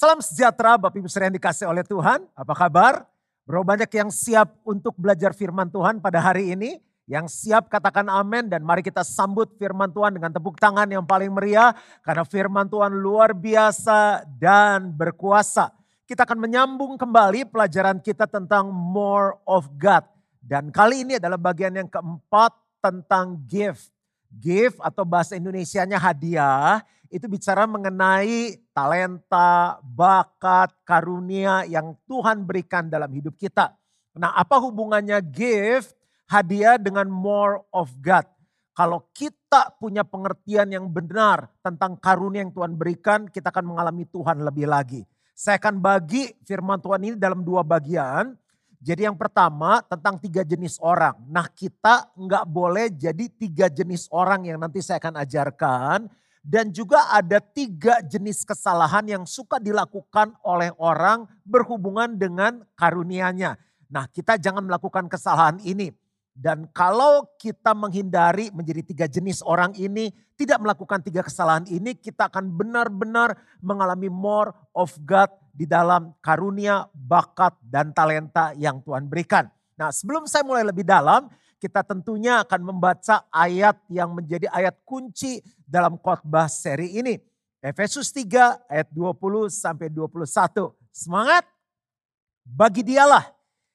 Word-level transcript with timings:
Salam 0.00 0.24
sejahtera 0.24 0.80
Bapak 0.80 0.96
Ibu 0.96 1.12
yang 1.12 1.36
dikasih 1.36 1.68
oleh 1.68 1.84
Tuhan. 1.84 2.24
Apa 2.32 2.56
kabar? 2.56 3.04
Berapa 3.44 3.76
banyak 3.76 3.92
yang 3.92 4.08
siap 4.08 4.56
untuk 4.64 4.96
belajar 4.96 5.36
firman 5.36 5.68
Tuhan 5.68 6.00
pada 6.00 6.24
hari 6.24 6.56
ini? 6.56 6.80
Yang 7.04 7.36
siap 7.36 7.68
katakan 7.68 8.08
amin 8.08 8.48
dan 8.48 8.64
mari 8.64 8.80
kita 8.80 9.04
sambut 9.04 9.52
firman 9.60 9.92
Tuhan 9.92 10.16
dengan 10.16 10.32
tepuk 10.32 10.56
tangan 10.56 10.88
yang 10.88 11.04
paling 11.04 11.28
meriah. 11.28 11.76
Karena 12.00 12.24
firman 12.24 12.64
Tuhan 12.72 12.96
luar 12.96 13.36
biasa 13.36 14.24
dan 14.40 14.88
berkuasa. 14.88 15.68
Kita 16.08 16.24
akan 16.24 16.48
menyambung 16.48 16.96
kembali 16.96 17.52
pelajaran 17.52 18.00
kita 18.00 18.24
tentang 18.24 18.72
more 18.72 19.36
of 19.44 19.68
God. 19.76 20.08
Dan 20.40 20.72
kali 20.72 21.04
ini 21.04 21.20
adalah 21.20 21.36
bagian 21.36 21.76
yang 21.76 21.92
keempat 21.92 22.56
tentang 22.80 23.36
gift. 23.44 23.92
Gift 24.32 24.80
atau 24.80 25.04
bahasa 25.04 25.36
Indonesianya 25.36 26.00
hadiah 26.00 26.80
itu 27.10 27.26
bicara 27.26 27.66
mengenai 27.66 28.56
talenta, 28.70 29.82
bakat, 29.82 30.70
karunia 30.86 31.66
yang 31.66 31.98
Tuhan 32.06 32.46
berikan 32.46 32.86
dalam 32.86 33.10
hidup 33.10 33.34
kita. 33.34 33.74
Nah, 34.14 34.30
apa 34.34 34.62
hubungannya 34.62 35.18
gift, 35.26 35.98
hadiah 36.30 36.78
dengan 36.78 37.10
more 37.10 37.66
of 37.74 37.90
God? 37.98 38.24
Kalau 38.70 39.10
kita 39.10 39.76
punya 39.76 40.06
pengertian 40.06 40.70
yang 40.70 40.86
benar 40.86 41.50
tentang 41.60 41.98
karunia 41.98 42.46
yang 42.46 42.54
Tuhan 42.54 42.78
berikan, 42.78 43.26
kita 43.26 43.50
akan 43.50 43.74
mengalami 43.74 44.06
Tuhan 44.06 44.40
lebih 44.46 44.70
lagi. 44.70 45.02
Saya 45.34 45.58
akan 45.58 45.82
bagi 45.82 46.30
firman 46.46 46.78
Tuhan 46.78 47.00
ini 47.02 47.16
dalam 47.18 47.42
dua 47.42 47.66
bagian. 47.66 48.38
Jadi 48.80 49.04
yang 49.04 49.18
pertama 49.18 49.84
tentang 49.84 50.16
tiga 50.16 50.40
jenis 50.40 50.80
orang. 50.80 51.12
Nah 51.28 51.44
kita 51.52 52.08
nggak 52.16 52.44
boleh 52.48 52.88
jadi 52.88 53.28
tiga 53.28 53.68
jenis 53.68 54.08
orang 54.08 54.48
yang 54.48 54.56
nanti 54.56 54.80
saya 54.80 54.96
akan 54.96 55.20
ajarkan. 55.20 56.08
Dan 56.40 56.72
juga 56.72 57.12
ada 57.12 57.36
tiga 57.36 58.00
jenis 58.00 58.48
kesalahan 58.48 59.04
yang 59.04 59.24
suka 59.28 59.60
dilakukan 59.60 60.32
oleh 60.40 60.72
orang 60.80 61.28
berhubungan 61.44 62.16
dengan 62.16 62.64
karunianya. 62.72 63.60
Nah 63.92 64.08
kita 64.08 64.40
jangan 64.40 64.64
melakukan 64.64 65.04
kesalahan 65.12 65.60
ini. 65.60 65.92
Dan 66.32 66.64
kalau 66.72 67.28
kita 67.36 67.76
menghindari 67.76 68.48
menjadi 68.56 68.80
tiga 68.80 69.06
jenis 69.10 69.44
orang 69.44 69.76
ini, 69.76 70.08
tidak 70.40 70.62
melakukan 70.64 71.04
tiga 71.04 71.20
kesalahan 71.20 71.68
ini, 71.68 71.92
kita 71.92 72.32
akan 72.32 72.48
benar-benar 72.56 73.36
mengalami 73.60 74.08
more 74.08 74.56
of 74.72 74.96
God 75.04 75.28
di 75.52 75.68
dalam 75.68 76.16
karunia, 76.24 76.88
bakat, 76.96 77.52
dan 77.60 77.92
talenta 77.92 78.56
yang 78.56 78.80
Tuhan 78.80 79.04
berikan. 79.04 79.52
Nah 79.76 79.92
sebelum 79.92 80.24
saya 80.24 80.40
mulai 80.46 80.64
lebih 80.64 80.86
dalam, 80.86 81.28
kita 81.60 81.84
tentunya 81.84 82.40
akan 82.40 82.72
membaca 82.72 83.28
ayat 83.28 83.76
yang 83.92 84.16
menjadi 84.16 84.48
ayat 84.48 84.80
kunci 84.88 85.44
dalam 85.68 86.00
khotbah 86.00 86.48
seri 86.48 86.96
ini. 86.96 87.20
Efesus 87.60 88.08
3 88.16 88.64
ayat 88.72 88.88
20 88.88 89.52
sampai 89.52 89.92
21. 89.92 90.72
Semangat! 90.88 91.44
Bagi 92.40 92.80
dialah 92.80 93.28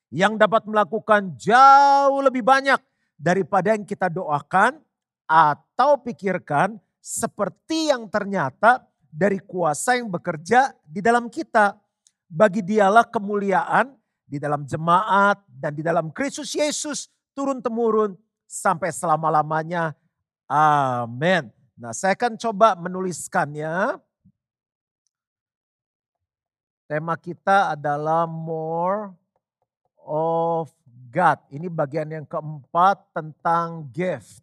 yang 0.10 0.34
dapat 0.42 0.66
melakukan 0.66 1.38
jauh 1.38 2.20
lebih 2.26 2.42
banyak 2.42 2.82
daripada 3.14 3.78
yang 3.78 3.86
kita 3.86 4.10
doakan 4.10 4.82
atau 5.30 6.02
pikirkan 6.02 6.82
seperti 6.98 7.94
yang 7.94 8.10
ternyata 8.10 8.82
dari 9.14 9.38
kuasa 9.38 10.02
yang 10.02 10.10
bekerja 10.10 10.74
di 10.82 11.06
dalam 11.06 11.30
kita. 11.30 11.78
Bagi 12.26 12.66
dialah 12.66 13.06
kemuliaan 13.06 13.94
di 14.26 14.42
dalam 14.42 14.66
jemaat 14.66 15.46
dan 15.46 15.78
di 15.78 15.86
dalam 15.86 16.10
Kristus 16.10 16.58
Yesus 16.58 17.14
turun-temurun 17.36 18.16
sampai 18.48 18.90
selama-lamanya. 18.96 19.92
Amin. 20.48 21.52
Nah 21.76 21.92
saya 21.92 22.16
akan 22.16 22.40
coba 22.40 22.80
menuliskannya. 22.80 24.00
Tema 26.88 27.18
kita 27.20 27.76
adalah 27.76 28.24
more 28.30 29.12
of 30.06 30.72
God. 31.12 31.42
Ini 31.52 31.68
bagian 31.68 32.08
yang 32.14 32.26
keempat 32.30 33.10
tentang 33.12 33.90
gift. 33.90 34.40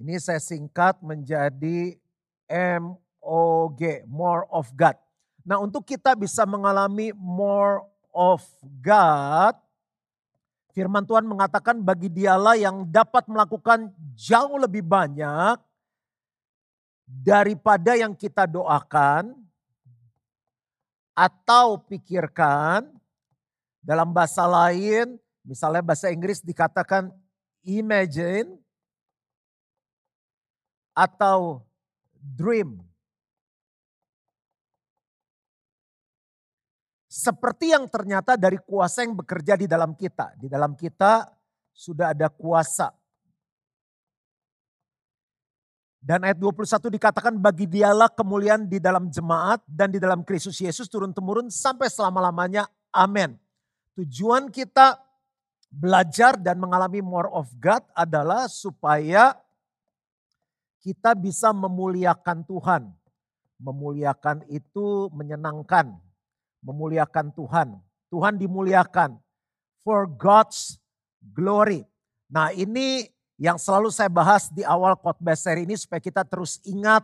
Ini 0.00 0.18
saya 0.18 0.42
singkat 0.42 0.98
menjadi 1.04 1.94
MOG, 2.50 4.08
more 4.08 4.48
of 4.50 4.72
God. 4.74 4.98
Nah 5.46 5.62
untuk 5.62 5.86
kita 5.86 6.16
bisa 6.18 6.42
mengalami 6.48 7.14
more 7.14 7.86
of 8.12 8.44
God, 8.84 9.56
firman 10.76 11.04
Tuhan 11.04 11.24
mengatakan 11.24 11.80
bagi 11.80 12.12
dialah 12.12 12.56
yang 12.56 12.84
dapat 12.88 13.26
melakukan 13.28 13.92
jauh 14.14 14.56
lebih 14.60 14.84
banyak 14.84 15.56
daripada 17.08 17.96
yang 17.96 18.16
kita 18.16 18.48
doakan 18.48 19.36
atau 21.12 21.76
pikirkan. 21.76 22.88
Dalam 23.82 24.14
bahasa 24.14 24.46
lain, 24.46 25.18
misalnya 25.42 25.82
bahasa 25.82 26.06
Inggris 26.06 26.38
dikatakan 26.38 27.10
imagine 27.66 28.62
atau 30.94 31.66
dream. 32.14 32.78
Seperti 37.22 37.70
yang 37.70 37.86
ternyata 37.86 38.34
dari 38.34 38.58
kuasa 38.58 39.06
yang 39.06 39.14
bekerja 39.14 39.54
di 39.54 39.70
dalam 39.70 39.94
kita. 39.94 40.34
Di 40.34 40.50
dalam 40.50 40.74
kita 40.74 41.30
sudah 41.70 42.10
ada 42.10 42.26
kuasa. 42.26 42.90
Dan 46.02 46.26
ayat 46.26 46.34
21 46.34 46.90
dikatakan 46.98 47.38
bagi 47.38 47.70
dialah 47.70 48.10
kemuliaan 48.10 48.66
di 48.66 48.82
dalam 48.82 49.06
jemaat 49.06 49.62
dan 49.70 49.94
di 49.94 50.02
dalam 50.02 50.26
Kristus 50.26 50.58
Yesus 50.58 50.90
turun-temurun 50.90 51.46
sampai 51.46 51.86
selama-lamanya. 51.86 52.66
Amin. 52.90 53.38
Tujuan 53.94 54.50
kita 54.50 54.98
belajar 55.70 56.34
dan 56.34 56.58
mengalami 56.58 56.98
more 57.06 57.30
of 57.30 57.46
God 57.62 57.86
adalah 57.94 58.50
supaya 58.50 59.38
kita 60.82 61.14
bisa 61.14 61.54
memuliakan 61.54 62.42
Tuhan. 62.50 62.82
Memuliakan 63.62 64.42
itu 64.50 65.06
menyenangkan 65.14 66.02
memuliakan 66.62 67.34
Tuhan. 67.34 67.68
Tuhan 68.08 68.34
dimuliakan 68.38 69.18
for 69.82 70.06
God's 70.06 70.78
glory. 71.20 71.84
Nah 72.30 72.54
ini 72.54 73.10
yang 73.36 73.58
selalu 73.58 73.90
saya 73.90 74.08
bahas 74.08 74.48
di 74.48 74.62
awal 74.62 74.94
khotbah 74.94 75.34
seri 75.34 75.66
ini 75.66 75.74
supaya 75.74 75.98
kita 75.98 76.22
terus 76.22 76.62
ingat 76.62 77.02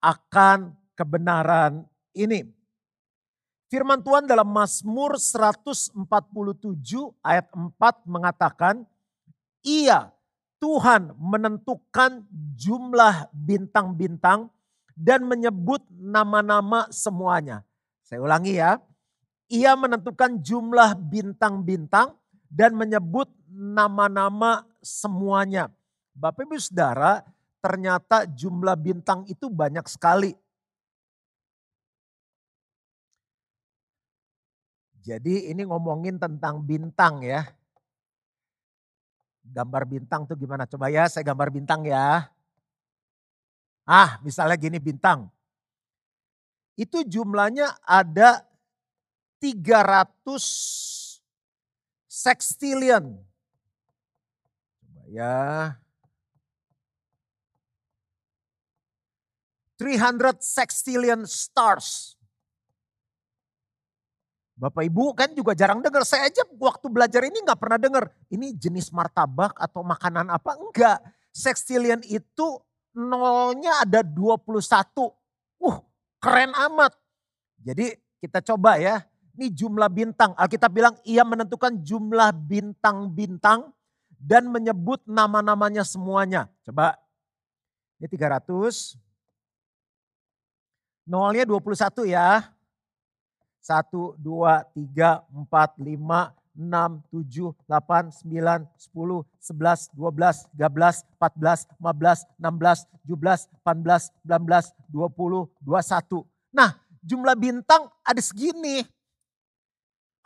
akan 0.00 0.72
kebenaran 0.96 1.84
ini. 2.16 2.48
Firman 3.66 3.98
Tuhan 4.00 4.30
dalam 4.30 4.46
Mazmur 4.46 5.18
147 5.18 5.98
ayat 7.20 7.50
4 7.50 8.06
mengatakan, 8.06 8.86
Ia 9.66 10.14
Tuhan 10.62 11.12
menentukan 11.18 12.24
jumlah 12.54 13.28
bintang-bintang 13.34 14.48
dan 14.96 15.26
menyebut 15.26 15.82
nama-nama 15.92 16.88
semuanya. 16.88 17.66
Saya 18.06 18.22
ulangi 18.22 18.54
ya. 18.54 18.78
Ia 19.50 19.74
menentukan 19.74 20.38
jumlah 20.38 20.94
bintang-bintang 20.94 22.14
dan 22.46 22.78
menyebut 22.78 23.26
nama-nama 23.50 24.62
semuanya. 24.78 25.70
Bapak 26.14 26.46
Ibu 26.46 26.54
Saudara, 26.58 27.26
ternyata 27.58 28.26
jumlah 28.30 28.78
bintang 28.78 29.26
itu 29.26 29.50
banyak 29.50 29.86
sekali. 29.90 30.38
Jadi 35.02 35.50
ini 35.50 35.62
ngomongin 35.66 36.18
tentang 36.18 36.62
bintang 36.62 37.22
ya. 37.22 37.46
Gambar 39.46 39.86
bintang 39.86 40.26
tuh 40.26 40.34
gimana? 40.34 40.66
Coba 40.66 40.90
ya 40.90 41.06
saya 41.06 41.22
gambar 41.26 41.54
bintang 41.54 41.86
ya. 41.86 42.26
Ah 43.86 44.18
misalnya 44.26 44.58
gini 44.58 44.82
bintang 44.82 45.30
itu 46.76 47.00
jumlahnya 47.08 47.72
ada 47.82 48.44
300 49.40 50.12
sextillion. 52.04 53.16
Coba 54.80 55.02
ya. 55.08 55.76
300 59.76 60.40
sextillion 60.40 61.20
stars. 61.28 62.16
Bapak 64.56 64.88
Ibu 64.88 65.12
kan 65.12 65.36
juga 65.36 65.52
jarang 65.52 65.84
dengar. 65.84 66.00
Saya 66.08 66.32
aja 66.32 66.40
waktu 66.56 66.88
belajar 66.88 67.28
ini 67.28 67.44
nggak 67.44 67.60
pernah 67.60 67.76
dengar. 67.76 68.08
Ini 68.32 68.56
jenis 68.56 68.88
martabak 68.88 69.52
atau 69.60 69.84
makanan 69.84 70.32
apa? 70.32 70.56
Enggak. 70.56 71.04
Sextillion 71.28 72.00
itu 72.08 72.56
nolnya 72.96 73.84
ada 73.84 74.00
21. 74.00 74.56
Uh, 75.60 75.76
Keren 76.20 76.52
amat. 76.70 76.92
Jadi 77.60 77.96
kita 78.20 78.40
coba 78.42 78.76
ya. 78.80 79.04
Ini 79.36 79.52
jumlah 79.52 79.92
bintang. 79.92 80.32
Alkitab 80.32 80.72
bilang 80.72 80.96
ia 81.04 81.20
menentukan 81.20 81.76
jumlah 81.84 82.32
bintang-bintang 82.32 83.68
dan 84.16 84.48
menyebut 84.48 85.04
nama-namanya 85.04 85.84
semuanya. 85.84 86.48
Coba. 86.64 86.96
Ini 88.00 88.08
300. 88.08 88.96
Nolnya 91.04 91.44
21 91.44 92.08
ya. 92.08 92.48
1, 93.60 94.16
2, 94.16 94.62
3, 94.72 95.20
4, 95.26 95.74
5, 95.78 96.32
6, 96.56 97.04
7, 97.12 97.52
8, 97.68 98.10
9, 98.24 98.64
10, 98.80 99.22
11, 99.38 99.92
12, 99.92 100.48
13, 100.56 101.04
14, 101.20 101.68
15, 101.76 102.24
16, 102.40 102.88
17, 103.04 103.48
18, 103.62 104.10
19, 104.24 104.74
20, 104.90 105.48
21. 105.62 106.24
Nah 106.56 106.70
jumlah 107.04 107.36
bintang 107.38 107.86
ada 108.02 108.18
segini. 108.18 108.82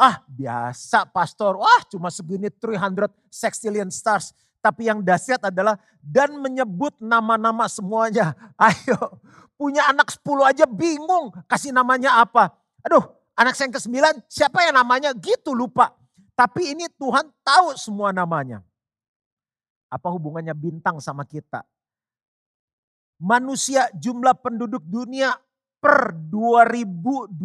Ah 0.01 0.25
biasa 0.25 1.05
pastor, 1.13 1.61
wah 1.61 1.83
cuma 1.93 2.09
segini 2.09 2.49
300 2.49 3.13
sextillion 3.29 3.93
stars. 3.93 4.33
Tapi 4.61 4.89
yang 4.89 5.01
dahsyat 5.01 5.41
adalah 5.49 5.77
dan 6.05 6.37
menyebut 6.37 6.93
nama-nama 7.01 7.65
semuanya. 7.69 8.37
Ayo, 8.61 9.21
punya 9.57 9.89
anak 9.89 10.13
10 10.13 10.25
aja 10.53 10.65
bingung 10.69 11.33
kasih 11.49 11.73
namanya 11.73 12.21
apa. 12.21 12.53
Aduh, 12.85 13.05
anak 13.37 13.57
saya 13.57 13.69
yang 13.69 13.77
ke-9 13.77 13.97
siapa 14.29 14.65
yang 14.65 14.77
namanya 14.77 15.13
gitu 15.17 15.53
lupa. 15.53 15.97
Tapi 16.41 16.73
ini 16.73 16.89
Tuhan 16.97 17.29
tahu 17.45 17.77
semua 17.77 18.17
namanya. 18.17 18.65
Apa 19.93 20.09
hubungannya 20.09 20.57
bintang 20.57 20.97
sama 20.97 21.29
kita? 21.29 21.61
Manusia 23.21 23.93
jumlah 23.93 24.33
penduduk 24.41 24.81
dunia 24.89 25.37
per 25.85 26.17
2021 26.17 27.37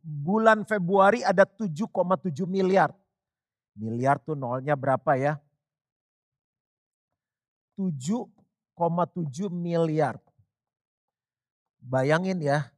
bulan 0.00 0.64
Februari 0.64 1.20
ada 1.20 1.44
7,7 1.44 2.48
miliar. 2.48 2.96
Miliar 3.76 4.16
tuh 4.24 4.32
nolnya 4.32 4.72
berapa 4.72 5.12
ya? 5.20 5.36
7,7 7.76 9.52
miliar. 9.52 10.16
Bayangin 11.84 12.40
ya, 12.40 12.72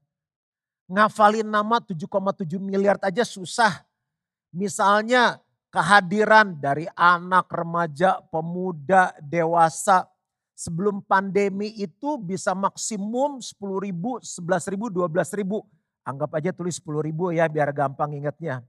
ngafalin 0.91 1.47
nama 1.47 1.79
7,7 1.79 2.59
miliar 2.59 2.99
aja 2.99 3.23
susah. 3.23 3.87
Misalnya 4.57 5.37
kehadiran 5.69 6.57
dari 6.57 6.89
anak, 6.97 7.53
remaja, 7.53 8.25
pemuda, 8.33 9.13
dewasa. 9.21 10.09
Sebelum 10.57 11.05
pandemi 11.05 11.77
itu 11.77 12.17
bisa 12.17 12.57
maksimum 12.57 13.45
10 13.45 13.61
ribu, 13.85 14.17
11 14.25 14.73
ribu, 14.73 14.89
12 14.89 15.37
ribu. 15.37 15.61
Anggap 16.01 16.33
aja 16.41 16.49
tulis 16.57 16.81
10 16.81 17.05
ribu 17.05 17.29
ya 17.29 17.45
biar 17.45 17.77
gampang 17.77 18.17
ingatnya. 18.17 18.65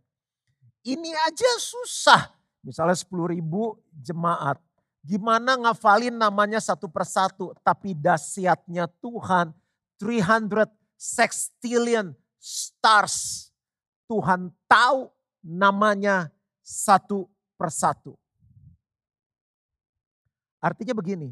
Ini 0.83 1.15
aja 1.15 1.51
susah. 1.63 2.35
Misalnya 2.59 2.99
10 2.99 3.31
ribu 3.31 3.79
jemaat. 3.95 4.59
Gimana 4.99 5.55
ngafalin 5.55 6.19
namanya 6.19 6.59
satu 6.59 6.91
persatu. 6.91 7.55
Tapi 7.63 7.95
dahsyatnya 7.95 8.91
Tuhan 8.99 9.55
300 9.95 10.67
sextillion 10.99 12.11
stars. 12.35 13.47
Tuhan 14.11 14.51
tahu 14.67 15.07
namanya 15.47 16.27
satu 16.59 17.31
persatu. 17.55 18.19
Artinya 20.59 20.91
begini, 20.91 21.31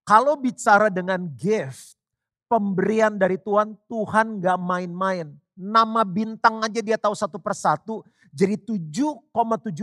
kalau 0.00 0.40
bicara 0.40 0.88
dengan 0.88 1.20
gift, 1.36 2.00
pemberian 2.48 3.20
dari 3.20 3.36
Tuhan, 3.36 3.76
Tuhan 3.84 4.40
gak 4.40 4.56
main-main. 4.56 5.36
Nama 5.52 6.00
bintang 6.08 6.64
aja 6.64 6.80
dia 6.80 6.96
tahu 6.96 7.12
satu 7.12 7.36
persatu. 7.36 8.00
Jadi 8.32 8.56
7,7 8.80 9.28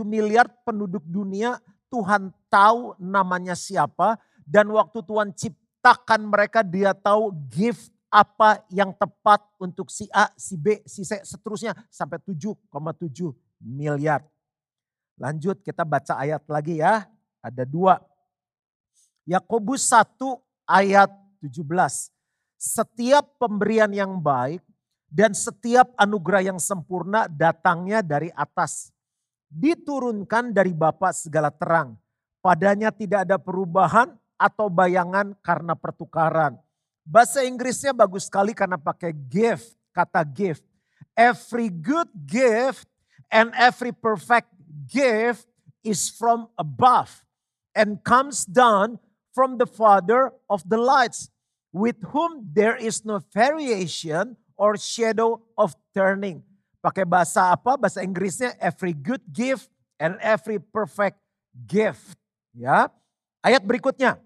miliar 0.02 0.50
penduduk 0.66 1.02
dunia 1.06 1.58
Tuhan 1.90 2.34
tahu 2.50 2.98
namanya 2.98 3.54
siapa 3.54 4.18
dan 4.42 4.66
waktu 4.70 4.98
Tuhan 5.02 5.30
ciptakan 5.34 6.26
mereka 6.26 6.62
dia 6.62 6.94
tahu 6.94 7.34
gift 7.50 7.94
apa 8.10 8.62
yang 8.70 8.94
tepat 8.94 9.42
untuk 9.58 9.90
si 9.90 10.06
A, 10.14 10.30
si 10.38 10.54
B, 10.54 10.78
si 10.86 11.02
C, 11.02 11.18
seterusnya 11.26 11.74
sampai 11.90 12.22
7,7 12.22 13.34
miliar. 13.62 14.22
Lanjut 15.18 15.62
kita 15.62 15.86
baca 15.86 16.18
ayat 16.18 16.42
lagi 16.50 16.82
ya. 16.82 17.06
Ada 17.44 17.62
dua. 17.62 18.00
Yakobus 19.24 19.88
1 19.88 20.20
ayat 20.68 21.10
17. 21.40 21.60
Setiap 22.56 23.24
pemberian 23.40 23.92
yang 23.92 24.20
baik 24.20 24.60
dan 25.08 25.32
setiap 25.32 25.92
anugerah 25.94 26.52
yang 26.52 26.60
sempurna 26.60 27.28
datangnya 27.28 28.00
dari 28.04 28.32
atas 28.34 28.92
diturunkan 29.48 30.50
dari 30.50 30.74
Bapa 30.74 31.14
segala 31.14 31.54
terang. 31.54 31.94
Padanya 32.42 32.90
tidak 32.90 33.24
ada 33.24 33.38
perubahan 33.40 34.12
atau 34.36 34.68
bayangan 34.68 35.32
karena 35.40 35.72
pertukaran. 35.78 36.58
Bahasa 37.06 37.46
Inggrisnya 37.46 37.94
bagus 37.94 38.26
sekali 38.26 38.52
karena 38.56 38.76
pakai 38.76 39.14
gift, 39.14 39.76
kata 39.94 40.24
gift. 40.26 40.64
Every 41.14 41.70
good 41.70 42.10
gift 42.26 42.90
and 43.30 43.52
every 43.56 43.92
perfect 43.92 44.50
gift 44.88 45.46
is 45.84 46.08
from 46.08 46.48
above 46.56 47.24
and 47.76 48.00
comes 48.02 48.44
down 48.48 48.98
from 49.34 49.58
the 49.58 49.66
Father 49.66 50.30
of 50.46 50.62
the 50.70 50.78
lights, 50.78 51.28
with 51.74 51.98
whom 52.14 52.46
there 52.54 52.78
is 52.78 53.02
no 53.02 53.18
variation 53.34 54.38
or 54.54 54.78
shadow 54.78 55.42
of 55.58 55.74
turning. 55.90 56.40
Pakai 56.78 57.02
bahasa 57.02 57.50
apa? 57.50 57.74
Bahasa 57.74 58.04
Inggrisnya 58.06 58.54
every 58.62 58.94
good 58.94 59.20
gift 59.26 59.66
and 59.98 60.14
every 60.22 60.62
perfect 60.62 61.18
gift. 61.66 62.14
Ya. 62.54 62.86
Ayat 63.42 63.66
berikutnya. 63.66 64.22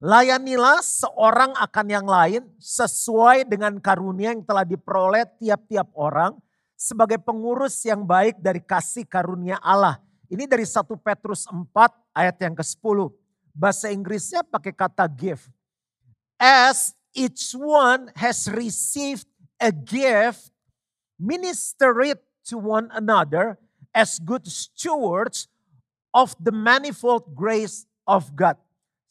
Layanilah 0.00 0.80
seorang 0.80 1.52
akan 1.60 1.86
yang 1.92 2.08
lain 2.08 2.48
sesuai 2.56 3.44
dengan 3.44 3.76
karunia 3.76 4.32
yang 4.32 4.40
telah 4.40 4.64
diperoleh 4.64 5.28
tiap-tiap 5.36 5.92
orang 5.92 6.40
sebagai 6.80 7.20
pengurus 7.20 7.76
yang 7.84 8.08
baik 8.08 8.40
dari 8.40 8.64
kasih 8.64 9.04
karunia 9.04 9.60
Allah. 9.60 10.00
Ini 10.32 10.48
dari 10.48 10.64
1 10.64 10.80
Petrus 11.04 11.44
4 11.44 11.68
ayat 12.16 12.36
yang 12.40 12.56
ke-10. 12.56 13.12
Bahasa 13.52 13.92
Inggrisnya 13.92 14.40
pakai 14.40 14.72
kata 14.72 15.04
give. 15.04 15.44
As 16.40 16.96
each 17.12 17.52
one 17.52 18.08
has 18.16 18.48
received 18.48 19.28
a 19.60 19.68
gift 19.68 20.48
minister 21.20 22.00
it 22.00 22.16
to 22.48 22.56
one 22.56 22.88
another 22.96 23.60
as 23.92 24.16
good 24.16 24.48
stewards 24.48 25.52
of 26.16 26.32
the 26.40 26.50
manifold 26.50 27.36
grace 27.36 27.84
of 28.08 28.32
God. 28.32 28.56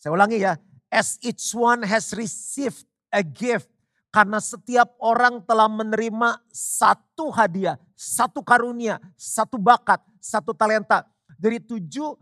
Saya 0.01 0.17
ulangi 0.17 0.41
ya, 0.41 0.57
as 0.89 1.21
each 1.21 1.53
one 1.53 1.85
has 1.85 2.17
received 2.17 2.81
a 3.13 3.21
gift. 3.21 3.69
Karena 4.09 4.41
setiap 4.41 4.97
orang 4.97 5.45
telah 5.45 5.69
menerima 5.69 6.41
satu 6.49 7.29
hadiah, 7.29 7.77
satu 7.93 8.41
karunia, 8.41 8.97
satu 9.13 9.61
bakat, 9.61 10.01
satu 10.17 10.49
talenta. 10.57 11.05
Dari 11.37 11.61
7,7 11.61 12.17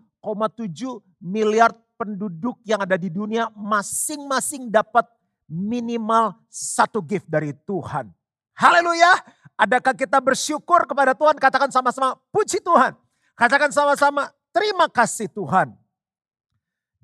miliar 1.24 1.72
penduduk 1.96 2.60
yang 2.67 2.84
ada 2.84 3.00
di 3.00 3.08
dunia, 3.08 3.48
masing-masing 3.56 4.67
dapat 4.67 5.08
minimal 5.48 6.36
satu 6.51 7.00
gift 7.00 7.25
dari 7.32 7.56
Tuhan. 7.63 8.12
Haleluya. 8.51 9.15
Adakah 9.58 9.96
kita 9.96 10.20
bersyukur 10.22 10.86
kepada 10.86 11.15
Tuhan? 11.17 11.39
Katakan 11.39 11.72
sama-sama 11.72 12.20
puji 12.29 12.62
Tuhan. 12.62 12.94
Katakan 13.34 13.72
sama-sama 13.74 14.29
terima 14.53 14.86
kasih 14.91 15.32
Tuhan. 15.32 15.74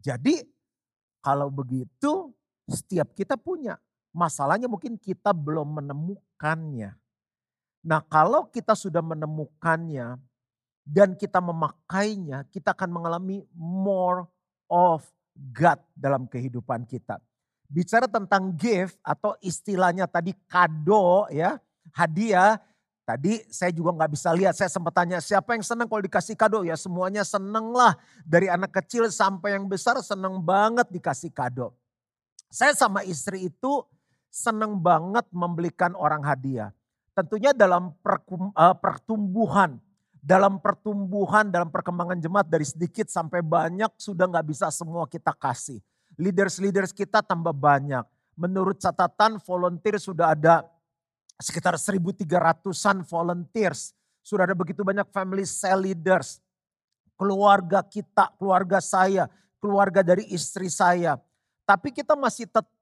Jadi 0.04 0.44
kalau 1.24 1.48
begitu 1.48 2.36
setiap 2.68 3.16
kita 3.16 3.40
punya. 3.40 3.80
Masalahnya 4.14 4.70
mungkin 4.70 4.94
kita 4.96 5.34
belum 5.34 5.82
menemukannya. 5.82 6.94
Nah 7.82 8.00
kalau 8.06 8.46
kita 8.48 8.78
sudah 8.78 9.02
menemukannya 9.02 10.22
dan 10.86 11.18
kita 11.18 11.42
memakainya, 11.42 12.46
kita 12.54 12.78
akan 12.78 12.94
mengalami 12.94 13.42
more 13.58 14.30
of 14.70 15.02
God 15.34 15.82
dalam 15.98 16.30
kehidupan 16.30 16.86
kita. 16.86 17.18
Bicara 17.66 18.06
tentang 18.06 18.54
gift 18.54 19.02
atau 19.02 19.34
istilahnya 19.42 20.06
tadi 20.06 20.38
kado 20.46 21.26
ya 21.34 21.58
hadiah. 21.92 22.62
Tadi 23.04 23.44
saya 23.52 23.68
juga 23.76 23.92
nggak 24.00 24.16
bisa 24.16 24.32
lihat, 24.32 24.56
saya 24.56 24.72
sempat 24.72 24.96
tanya 24.96 25.20
siapa 25.20 25.60
yang 25.60 25.66
senang 25.66 25.92
kalau 25.92 26.00
dikasih 26.00 26.40
kado? 26.40 26.64
Ya 26.64 26.80
semuanya 26.80 27.28
seneng 27.28 27.76
lah. 27.76 28.00
Dari 28.24 28.48
anak 28.48 28.72
kecil 28.72 29.12
sampai 29.12 29.60
yang 29.60 29.68
besar 29.68 30.00
seneng 30.00 30.40
banget 30.40 30.88
dikasih 30.88 31.28
kado. 31.36 31.76
Saya 32.48 32.72
sama 32.72 33.04
istri 33.04 33.52
itu 33.52 33.84
seneng 34.34 34.82
banget 34.82 35.30
membelikan 35.30 35.94
orang 35.94 36.26
hadiah. 36.26 36.74
Tentunya 37.14 37.54
dalam 37.54 37.94
eh, 37.94 38.76
pertumbuhan, 38.82 39.78
dalam 40.18 40.58
pertumbuhan, 40.58 41.54
dalam 41.54 41.70
perkembangan 41.70 42.18
jemaat 42.18 42.50
dari 42.50 42.66
sedikit 42.66 43.06
sampai 43.06 43.46
banyak 43.46 43.94
sudah 44.02 44.26
nggak 44.26 44.50
bisa 44.50 44.74
semua 44.74 45.06
kita 45.06 45.30
kasih. 45.38 45.78
Leaders-leaders 46.18 46.90
kita 46.90 47.22
tambah 47.22 47.54
banyak. 47.54 48.02
Menurut 48.34 48.82
catatan 48.82 49.38
volunteer 49.46 50.02
sudah 50.02 50.34
ada 50.34 50.66
sekitar 51.38 51.78
1.300an 51.78 53.06
volunteers. 53.06 53.94
Sudah 54.26 54.50
ada 54.50 54.58
begitu 54.58 54.82
banyak 54.82 55.06
family 55.14 55.46
cell 55.46 55.86
leaders. 55.86 56.42
Keluarga 57.14 57.86
kita, 57.86 58.34
keluarga 58.42 58.82
saya, 58.82 59.30
keluarga 59.62 60.02
dari 60.02 60.26
istri 60.34 60.66
saya. 60.74 61.22
Tapi 61.62 61.94
kita 61.94 62.18
masih 62.18 62.50
tetap 62.50 62.73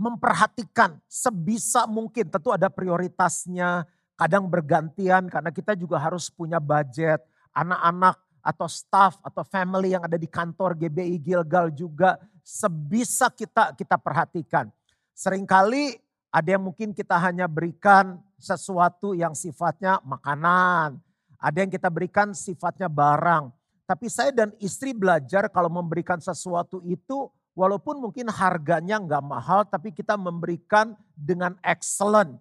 memperhatikan 0.00 0.96
sebisa 1.04 1.84
mungkin. 1.84 2.24
Tentu 2.32 2.48
ada 2.56 2.72
prioritasnya, 2.72 3.84
kadang 4.16 4.48
bergantian 4.48 5.28
karena 5.28 5.52
kita 5.52 5.76
juga 5.76 6.00
harus 6.00 6.32
punya 6.32 6.56
budget. 6.56 7.20
Anak-anak 7.52 8.16
atau 8.40 8.64
staff 8.64 9.20
atau 9.20 9.44
family 9.44 9.92
yang 9.92 10.00
ada 10.00 10.16
di 10.16 10.24
kantor 10.24 10.72
GBI 10.72 11.20
Gilgal 11.20 11.68
juga 11.68 12.16
sebisa 12.40 13.28
kita 13.28 13.76
kita 13.76 14.00
perhatikan. 14.00 14.72
Seringkali 15.12 16.00
ada 16.32 16.48
yang 16.48 16.64
mungkin 16.64 16.96
kita 16.96 17.20
hanya 17.20 17.44
berikan 17.44 18.16
sesuatu 18.40 19.12
yang 19.12 19.36
sifatnya 19.36 20.00
makanan. 20.00 20.96
Ada 21.36 21.66
yang 21.66 21.72
kita 21.72 21.92
berikan 21.92 22.32
sifatnya 22.32 22.88
barang. 22.88 23.52
Tapi 23.84 24.06
saya 24.06 24.30
dan 24.32 24.54
istri 24.62 24.94
belajar 24.94 25.50
kalau 25.50 25.68
memberikan 25.68 26.22
sesuatu 26.22 26.80
itu 26.86 27.26
walaupun 27.54 27.98
mungkin 27.98 28.30
harganya 28.30 29.00
nggak 29.00 29.24
mahal 29.24 29.66
tapi 29.66 29.90
kita 29.94 30.14
memberikan 30.14 30.94
dengan 31.14 31.56
excellent. 31.64 32.38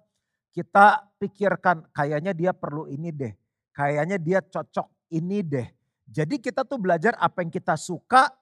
Kita 0.49 1.05
pikirkan 1.21 1.93
kayaknya 1.93 2.33
dia 2.33 2.51
perlu 2.51 2.89
ini 2.89 3.13
deh. 3.13 3.31
Kayaknya 3.71 4.17
dia 4.17 4.39
cocok 4.41 5.13
ini 5.13 5.45
deh. 5.45 5.67
Jadi 6.09 6.41
kita 6.41 6.65
tuh 6.65 6.81
belajar 6.81 7.13
apa 7.21 7.45
yang 7.45 7.53
kita 7.53 7.77
suka 7.77 8.33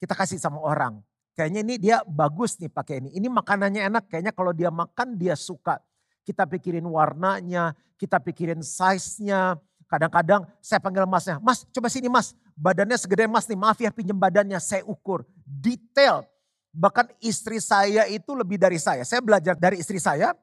kita 0.00 0.14
kasih 0.14 0.38
sama 0.40 0.62
orang. 0.62 1.02
Kayaknya 1.34 1.60
ini 1.62 1.74
dia 1.78 1.96
bagus 2.02 2.58
nih 2.58 2.70
pakai 2.70 2.98
ini. 2.98 3.14
Ini 3.14 3.30
makanannya 3.30 3.86
enak 3.86 4.10
kayaknya 4.10 4.32
kalau 4.34 4.50
dia 4.50 4.74
makan 4.74 5.14
dia 5.14 5.38
suka. 5.38 5.78
Kita 6.26 6.50
pikirin 6.50 6.82
warnanya, 6.86 7.78
kita 7.94 8.18
pikirin 8.18 8.58
size-nya. 8.58 9.54
Kadang-kadang 9.88 10.44
saya 10.60 10.78
panggil 10.84 11.08
masnya, 11.08 11.40
mas 11.40 11.64
coba 11.72 11.88
sini 11.88 12.12
mas 12.12 12.36
badannya 12.58 12.98
segede 13.00 13.24
emas 13.24 13.48
nih, 13.48 13.56
maaf 13.56 13.78
ya 13.80 13.88
pinjam 13.88 14.18
badannya, 14.18 14.58
saya 14.60 14.84
ukur. 14.84 15.24
Detail, 15.46 16.26
bahkan 16.74 17.08
istri 17.24 17.56
saya 17.62 18.04
itu 18.10 18.34
lebih 18.36 18.60
dari 18.60 18.76
saya. 18.76 19.06
Saya 19.06 19.24
belajar 19.24 19.56
dari 19.56 19.80
istri 19.80 19.96
saya, 19.96 20.36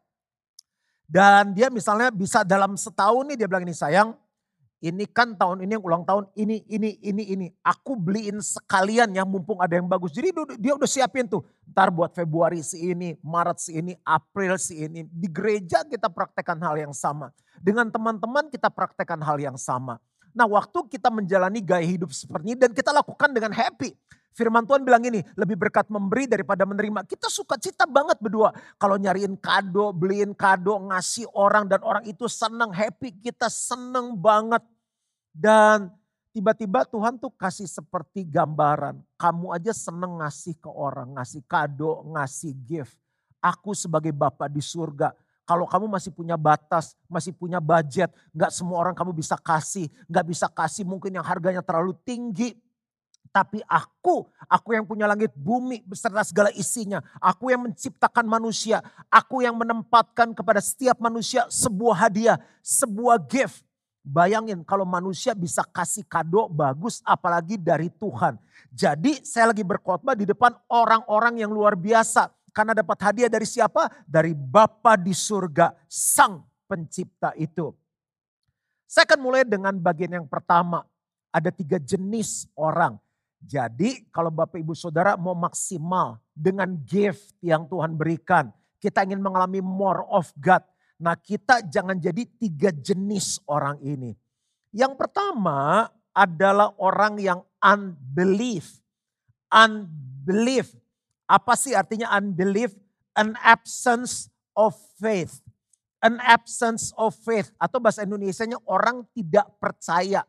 dan 1.05 1.53
dia 1.53 1.69
misalnya 1.69 2.09
bisa 2.09 2.41
dalam 2.41 2.73
setahun 2.73 3.27
nih 3.29 3.37
dia 3.37 3.47
bilang 3.51 3.61
ini 3.61 3.75
sayang, 3.75 4.17
ini 4.83 5.07
kan 5.07 5.33
tahun 5.33 5.63
ini 5.63 5.79
yang 5.79 5.85
ulang 5.85 6.03
tahun, 6.03 6.27
ini, 6.35 6.61
ini, 6.67 6.99
ini, 6.99 7.23
ini. 7.31 7.47
Aku 7.63 7.95
beliin 7.95 8.43
sekalian 8.43 9.15
ya 9.15 9.23
mumpung 9.23 9.57
ada 9.63 9.79
yang 9.79 9.87
bagus. 9.87 10.11
Jadi 10.11 10.35
dia 10.59 10.75
udah 10.75 10.89
siapin 10.89 11.25
tuh. 11.25 11.41
Ntar 11.71 11.89
buat 11.89 12.11
Februari 12.11 12.59
si 12.59 12.91
ini, 12.91 13.15
Maret 13.23 13.57
si 13.57 13.71
ini, 13.79 13.95
April 14.03 14.59
si 14.59 14.83
ini. 14.83 15.07
Di 15.07 15.31
gereja 15.31 15.87
kita 15.87 16.11
praktekkan 16.11 16.59
hal 16.59 16.75
yang 16.75 16.93
sama. 16.93 17.31
Dengan 17.57 17.87
teman-teman 17.87 18.51
kita 18.51 18.67
praktekkan 18.67 19.23
hal 19.23 19.39
yang 19.39 19.55
sama. 19.55 19.97
Nah 20.35 20.43
waktu 20.43 20.91
kita 20.91 21.07
menjalani 21.07 21.63
gaya 21.63 21.87
hidup 21.87 22.11
seperti 22.11 22.51
ini 22.51 22.59
dan 22.59 22.75
kita 22.75 22.91
lakukan 22.91 23.31
dengan 23.31 23.55
happy. 23.55 23.95
Firman 24.35 24.67
Tuhan 24.67 24.83
bilang 24.83 24.99
ini, 25.07 25.23
lebih 25.39 25.55
berkat 25.55 25.87
memberi 25.87 26.27
daripada 26.27 26.67
menerima. 26.67 27.07
Kita 27.07 27.31
suka 27.31 27.55
cita 27.55 27.87
banget 27.87 28.19
berdua. 28.19 28.51
Kalau 28.75 28.99
nyariin 28.99 29.39
kado, 29.39 29.95
beliin 29.95 30.35
kado, 30.35 30.75
ngasih 30.91 31.23
orang 31.31 31.71
dan 31.71 31.79
orang 31.79 32.03
itu 32.03 32.27
senang, 32.27 32.75
happy. 32.75 33.15
Kita 33.15 33.47
senang 33.47 34.11
banget. 34.19 34.59
Dan 35.31 35.87
tiba-tiba 36.35 36.83
Tuhan 36.83 37.15
tuh 37.15 37.31
kasih 37.31 37.63
seperti 37.63 38.27
gambaran. 38.27 38.99
Kamu 39.15 39.55
aja 39.55 39.71
senang 39.71 40.19
ngasih 40.19 40.59
ke 40.59 40.67
orang, 40.67 41.15
ngasih 41.15 41.39
kado, 41.47 42.03
ngasih 42.11 42.51
gift. 42.67 42.99
Aku 43.39 43.71
sebagai 43.71 44.11
Bapak 44.11 44.51
di 44.51 44.59
surga 44.59 45.15
kalau 45.45 45.69
kamu 45.69 45.85
masih 45.85 46.09
punya 46.09 46.33
batas, 46.41 46.97
masih 47.05 47.29
punya 47.29 47.61
budget, 47.61 48.09
nggak 48.33 48.49
semua 48.49 48.81
orang 48.81 48.97
kamu 48.97 49.13
bisa 49.13 49.37
kasih, 49.37 49.93
nggak 50.09 50.25
bisa 50.25 50.49
kasih 50.49 50.81
mungkin 50.81 51.13
yang 51.13 51.21
harganya 51.21 51.61
terlalu 51.61 51.93
tinggi. 52.01 52.57
Tapi 53.35 53.59
aku, 53.67 54.23
aku 54.47 54.69
yang 54.71 54.87
punya 54.87 55.11
langit 55.11 55.35
bumi 55.35 55.83
beserta 55.83 56.23
segala 56.23 56.47
isinya. 56.55 57.03
Aku 57.19 57.51
yang 57.51 57.67
menciptakan 57.67 58.23
manusia. 58.23 58.79
Aku 59.11 59.43
yang 59.43 59.59
menempatkan 59.59 60.31
kepada 60.31 60.63
setiap 60.63 61.03
manusia 61.03 61.43
sebuah 61.51 62.07
hadiah, 62.07 62.39
sebuah 62.63 63.19
gift. 63.27 63.59
Bayangin 64.07 64.63
kalau 64.63 64.87
manusia 64.87 65.35
bisa 65.35 65.67
kasih 65.67 66.07
kado 66.07 66.47
bagus 66.47 67.03
apalagi 67.03 67.59
dari 67.59 67.91
Tuhan. 67.91 68.39
Jadi 68.71 69.19
saya 69.27 69.51
lagi 69.51 69.67
berkhotbah 69.67 70.15
di 70.15 70.23
depan 70.23 70.55
orang-orang 70.71 71.43
yang 71.43 71.51
luar 71.51 71.75
biasa 71.75 72.31
karena 72.55 72.71
dapat 72.71 72.95
hadiah 73.03 73.27
dari 73.27 73.43
siapa? 73.43 73.91
Dari 74.07 74.31
Bapa 74.31 74.95
di 74.95 75.11
surga, 75.11 75.75
Sang 75.91 76.39
Pencipta 76.71 77.35
itu. 77.35 77.75
Saya 78.87 79.03
akan 79.11 79.19
mulai 79.19 79.43
dengan 79.43 79.75
bagian 79.75 80.23
yang 80.23 80.27
pertama. 80.31 80.87
Ada 81.35 81.51
tiga 81.51 81.75
jenis 81.75 82.47
orang. 82.55 82.95
Jadi 83.45 84.09
kalau 84.09 84.33
Bapak 84.33 84.57
Ibu 84.57 84.73
Saudara 84.73 85.13
mau 85.13 85.37
maksimal 85.37 86.17
dengan 86.33 86.73
gift 86.81 87.37
yang 87.45 87.69
Tuhan 87.69 87.93
berikan. 87.93 88.49
Kita 88.81 89.05
ingin 89.05 89.21
mengalami 89.21 89.61
more 89.61 90.01
of 90.09 90.33
God. 90.41 90.65
Nah 90.97 91.13
kita 91.13 91.61
jangan 91.61 92.01
jadi 92.01 92.25
tiga 92.41 92.73
jenis 92.73 93.37
orang 93.45 93.77
ini. 93.85 94.17
Yang 94.73 94.97
pertama 94.97 95.87
adalah 96.09 96.73
orang 96.81 97.21
yang 97.21 97.39
unbelief. 97.61 98.81
Unbelief 99.53 100.73
apa 101.25 101.57
sih 101.57 101.73
artinya 101.73 102.13
unbelief? 102.17 102.73
An 103.17 103.33
absence 103.41 104.29
of 104.53 104.77
faith. 105.01 105.41
An 106.05 106.21
absence 106.21 106.93
of 106.93 107.17
faith. 107.17 107.49
Atau 107.57 107.81
bahasa 107.81 108.05
Indonesia-nya 108.05 108.61
orang 108.69 109.01
tidak 109.17 109.49
percaya. 109.57 110.21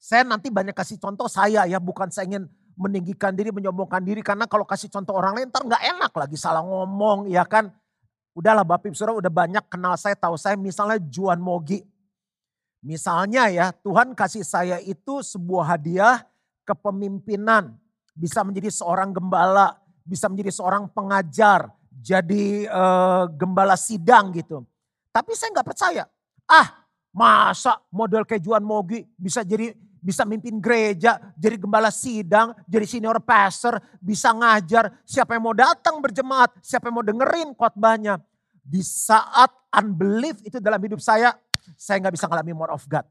Saya 0.00 0.24
nanti 0.24 0.48
banyak 0.48 0.72
kasih 0.72 0.96
contoh 0.96 1.28
saya 1.28 1.68
ya, 1.68 1.76
bukan 1.76 2.08
saya 2.08 2.24
ingin 2.24 2.48
meninggikan 2.72 3.36
diri, 3.36 3.52
menyombongkan 3.52 4.00
diri. 4.00 4.24
Karena 4.24 4.48
kalau 4.48 4.64
kasih 4.64 4.88
contoh 4.88 5.12
orang 5.12 5.36
lain 5.36 5.52
ntar 5.52 5.68
gak 5.68 5.84
enak 5.84 6.12
lagi 6.16 6.40
salah 6.40 6.64
ngomong 6.64 7.28
ya 7.28 7.44
kan. 7.44 7.68
Udahlah 8.32 8.64
Bapak 8.64 8.88
Ibu 8.88 8.96
Saudara 8.96 9.20
udah 9.20 9.28
banyak 9.28 9.64
kenal 9.68 10.00
saya, 10.00 10.16
tahu 10.16 10.40
saya 10.40 10.56
misalnya 10.56 10.96
Juan 11.12 11.36
Mogi. 11.36 11.84
Misalnya 12.80 13.52
ya 13.52 13.76
Tuhan 13.76 14.16
kasih 14.16 14.40
saya 14.40 14.80
itu 14.80 15.20
sebuah 15.20 15.76
hadiah 15.76 16.24
kepemimpinan. 16.64 17.76
Bisa 18.16 18.40
menjadi 18.40 18.72
seorang 18.72 19.12
gembala, 19.12 19.76
bisa 20.00 20.32
menjadi 20.32 20.48
seorang 20.48 20.88
pengajar, 20.88 21.68
jadi 22.00 22.64
uh, 22.72 23.28
gembala 23.36 23.76
sidang 23.76 24.32
gitu. 24.32 24.64
Tapi 25.12 25.36
saya 25.36 25.52
nggak 25.52 25.68
percaya. 25.68 26.04
Ah, 26.48 26.88
masa 27.12 27.82
model 27.92 28.24
kejuan 28.24 28.64
Mogi 28.64 29.04
bisa 29.18 29.44
jadi 29.44 29.74
bisa 30.00 30.24
mimpin 30.24 30.56
gereja, 30.58 31.20
jadi 31.36 31.60
gembala 31.60 31.92
sidang, 31.92 32.56
jadi 32.64 32.84
senior 32.88 33.20
pastor, 33.20 33.78
bisa 34.00 34.32
ngajar. 34.32 34.90
Siapa 35.04 35.36
yang 35.36 35.44
mau 35.44 35.56
datang 35.56 36.00
berjemaat, 36.00 36.56
siapa 36.64 36.88
yang 36.88 36.96
mau 37.00 37.06
dengerin 37.06 37.52
khotbahnya. 37.54 38.18
Di 38.64 38.80
saat 38.80 39.52
unbelief 39.70 40.40
itu 40.42 40.58
dalam 40.58 40.80
hidup 40.80 40.98
saya, 40.98 41.36
saya 41.76 42.00
nggak 42.00 42.16
bisa 42.16 42.26
ngalami 42.26 42.52
more 42.56 42.72
of 42.72 42.84
God. 42.88 43.04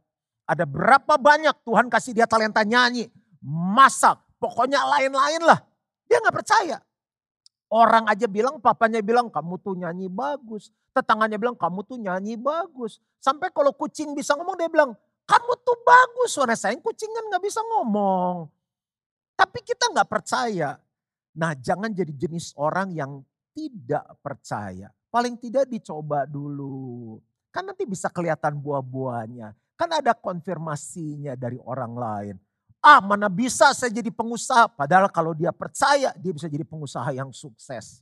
Ada 0.49 0.65
berapa 0.65 1.13
banyak 1.15 1.61
Tuhan 1.61 1.87
kasih 1.93 2.17
dia 2.17 2.25
talenta 2.25 2.65
nyanyi, 2.65 3.05
masak, 3.45 4.17
pokoknya 4.41 4.81
lain-lain 4.81 5.45
lah. 5.45 5.61
Dia 6.09 6.17
nggak 6.25 6.35
percaya. 6.41 6.81
Orang 7.69 8.09
aja 8.09 8.25
bilang, 8.25 8.57
papanya 8.57 8.97
bilang 9.05 9.29
kamu 9.29 9.61
tuh 9.61 9.77
nyanyi 9.77 10.09
bagus. 10.09 10.73
Tetangganya 10.89 11.37
bilang 11.37 11.53
kamu 11.53 11.85
tuh 11.85 12.01
nyanyi 12.01 12.33
bagus. 12.33 12.97
Sampai 13.21 13.53
kalau 13.53 13.69
kucing 13.77 14.17
bisa 14.17 14.33
ngomong 14.33 14.57
dia 14.57 14.65
bilang 14.65 14.97
kamu 15.29 15.51
tuh 15.61 15.77
bagus. 15.85 16.33
Suara 16.33 16.57
saya 16.57 16.73
kucing 16.81 17.13
kan 17.13 17.29
gak 17.29 17.45
bisa 17.45 17.61
ngomong. 17.61 18.49
Tapi 19.37 19.61
kita 19.61 19.93
gak 19.93 20.09
percaya. 20.09 20.81
Nah 21.37 21.53
jangan 21.53 21.93
jadi 21.93 22.09
jenis 22.09 22.57
orang 22.57 22.89
yang 22.97 23.21
tidak 23.53 24.09
percaya. 24.25 24.89
Paling 25.13 25.37
tidak 25.37 25.69
dicoba 25.69 26.25
dulu. 26.25 27.21
Kan 27.53 27.69
nanti 27.69 27.85
bisa 27.85 28.09
kelihatan 28.09 28.57
buah-buahnya. 28.57 29.53
Kan 29.77 29.89
ada 29.93 30.17
konfirmasinya 30.17 31.37
dari 31.37 31.61
orang 31.61 31.93
lain. 31.93 32.35
Ah 32.81 32.99
mana 32.99 33.29
bisa 33.29 33.69
saya 33.77 33.93
jadi 33.93 34.09
pengusaha. 34.09 34.65
Padahal 34.73 35.11
kalau 35.13 35.37
dia 35.37 35.53
percaya 35.53 36.09
dia 36.17 36.31
bisa 36.33 36.49
jadi 36.49 36.65
pengusaha 36.65 37.09
yang 37.13 37.29
sukses. 37.29 38.01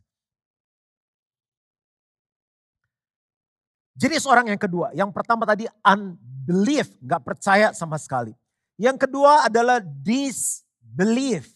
Jenis 3.98 4.30
orang 4.30 4.54
yang 4.54 4.62
kedua. 4.62 4.94
Yang 4.94 5.10
pertama 5.10 5.44
tadi 5.50 5.66
unbelief. 5.82 6.94
Gak 7.02 7.26
percaya 7.26 7.74
sama 7.74 7.98
sekali. 7.98 8.38
Yang 8.78 9.10
kedua 9.10 9.50
adalah 9.50 9.82
disbelief. 9.82 11.50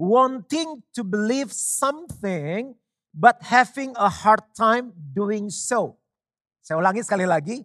Wanting 0.00 0.80
to 0.96 1.04
believe 1.04 1.52
something 1.52 2.72
but 3.12 3.36
having 3.44 3.92
a 4.00 4.08
hard 4.08 4.40
time 4.56 4.96
doing 4.96 5.52
so. 5.52 6.00
Saya 6.64 6.80
ulangi 6.80 7.04
sekali 7.04 7.28
lagi. 7.28 7.60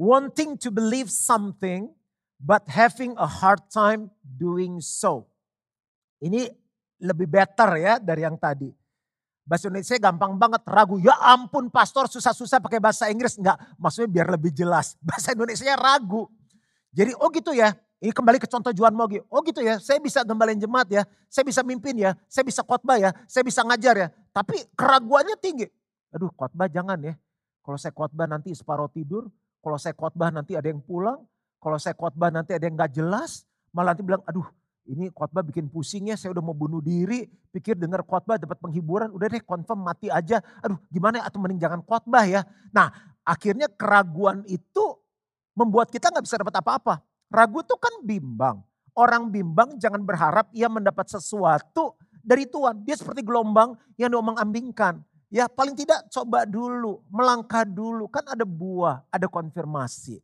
Wanting 0.00 0.56
to 0.56 0.72
believe 0.72 1.12
something 1.12 1.92
but 2.40 2.64
having 2.64 3.12
a 3.20 3.28
hard 3.28 3.60
time 3.68 4.08
doing 4.24 4.80
so. 4.80 5.28
Ini 6.24 6.48
lebih 7.04 7.28
better 7.28 7.76
ya 7.76 8.00
dari 8.00 8.24
yang 8.24 8.40
tadi. 8.40 8.72
Bahasa 9.42 9.66
Indonesia 9.66 9.98
gampang 9.98 10.38
banget 10.38 10.62
ragu. 10.66 11.02
Ya 11.02 11.18
ampun 11.18 11.66
pastor 11.66 12.06
susah-susah 12.06 12.62
pakai 12.62 12.78
bahasa 12.78 13.10
Inggris. 13.10 13.34
Enggak 13.38 13.58
maksudnya 13.78 14.08
biar 14.10 14.26
lebih 14.30 14.54
jelas. 14.54 14.94
Bahasa 15.06 15.34
Indonesia 15.34 15.74
ragu. 15.74 16.30
Jadi 16.92 17.16
oh 17.18 17.30
gitu 17.32 17.56
ya 17.56 17.72
Ini 18.02 18.10
kembali 18.10 18.42
ke 18.42 18.50
contoh 18.50 18.74
Juan 18.74 18.90
Mogi. 18.98 19.22
Oh 19.30 19.38
gitu 19.46 19.62
ya, 19.62 19.78
saya 19.78 20.02
bisa 20.02 20.26
gembalin 20.26 20.58
jemaat 20.58 20.90
ya, 20.90 21.06
saya 21.30 21.46
bisa 21.46 21.62
mimpin 21.62 21.94
ya, 21.94 22.18
saya 22.26 22.42
bisa 22.42 22.66
khotbah 22.66 22.98
ya, 22.98 23.14
saya 23.30 23.46
bisa 23.46 23.62
ngajar 23.62 23.94
ya. 23.94 24.08
Tapi 24.34 24.58
keraguannya 24.74 25.38
tinggi. 25.38 25.70
Aduh 26.10 26.26
khotbah 26.34 26.66
jangan 26.66 26.98
ya. 26.98 27.14
Kalau 27.62 27.78
saya 27.78 27.94
khotbah 27.94 28.26
nanti 28.26 28.50
separuh 28.58 28.90
tidur, 28.90 29.30
kalau 29.62 29.78
saya 29.78 29.94
khotbah 29.94 30.34
nanti 30.34 30.58
ada 30.58 30.66
yang 30.66 30.82
pulang, 30.82 31.22
kalau 31.62 31.78
saya 31.78 31.94
khotbah 31.94 32.34
nanti 32.34 32.58
ada 32.58 32.66
yang 32.66 32.74
gak 32.74 32.90
jelas, 32.90 33.46
malah 33.70 33.94
nanti 33.94 34.02
bilang 34.02 34.26
aduh 34.26 34.50
ini 34.82 35.14
khotbah 35.14 35.46
bikin 35.46 35.70
pusing 35.70 36.10
ya, 36.10 36.18
saya 36.18 36.34
udah 36.34 36.42
mau 36.42 36.56
bunuh 36.56 36.82
diri, 36.82 37.30
pikir 37.54 37.78
dengar 37.78 38.02
khotbah 38.02 38.34
dapat 38.34 38.58
penghiburan, 38.58 39.14
udah 39.14 39.26
deh 39.30 39.42
confirm 39.46 39.86
mati 39.86 40.10
aja. 40.10 40.42
Aduh 40.58 40.78
gimana 40.90 41.22
ya, 41.22 41.24
atau 41.30 41.38
mending 41.38 41.62
jangan 41.62 41.80
khotbah 41.86 42.26
ya. 42.26 42.42
Nah 42.74 42.90
akhirnya 43.22 43.70
keraguan 43.70 44.42
itu 44.50 44.98
membuat 45.54 45.92
kita 45.92 46.10
nggak 46.10 46.24
bisa 46.26 46.36
dapat 46.42 46.54
apa-apa. 46.58 46.94
Ragu 47.30 47.62
itu 47.62 47.76
kan 47.78 47.94
bimbang. 48.02 48.58
Orang 48.92 49.32
bimbang 49.32 49.80
jangan 49.80 50.04
berharap 50.04 50.52
ia 50.52 50.68
mendapat 50.68 51.08
sesuatu 51.08 51.96
dari 52.20 52.44
Tuhan. 52.44 52.84
Dia 52.84 52.98
seperti 52.98 53.24
gelombang 53.24 53.78
yang 53.96 54.12
diomong 54.12 54.36
ambingkan. 54.36 55.00
Ya 55.32 55.48
paling 55.48 55.72
tidak 55.72 56.12
coba 56.12 56.44
dulu, 56.44 57.00
melangkah 57.08 57.64
dulu. 57.64 58.04
Kan 58.12 58.28
ada 58.28 58.44
buah, 58.44 59.00
ada 59.08 59.24
konfirmasi. 59.30 60.20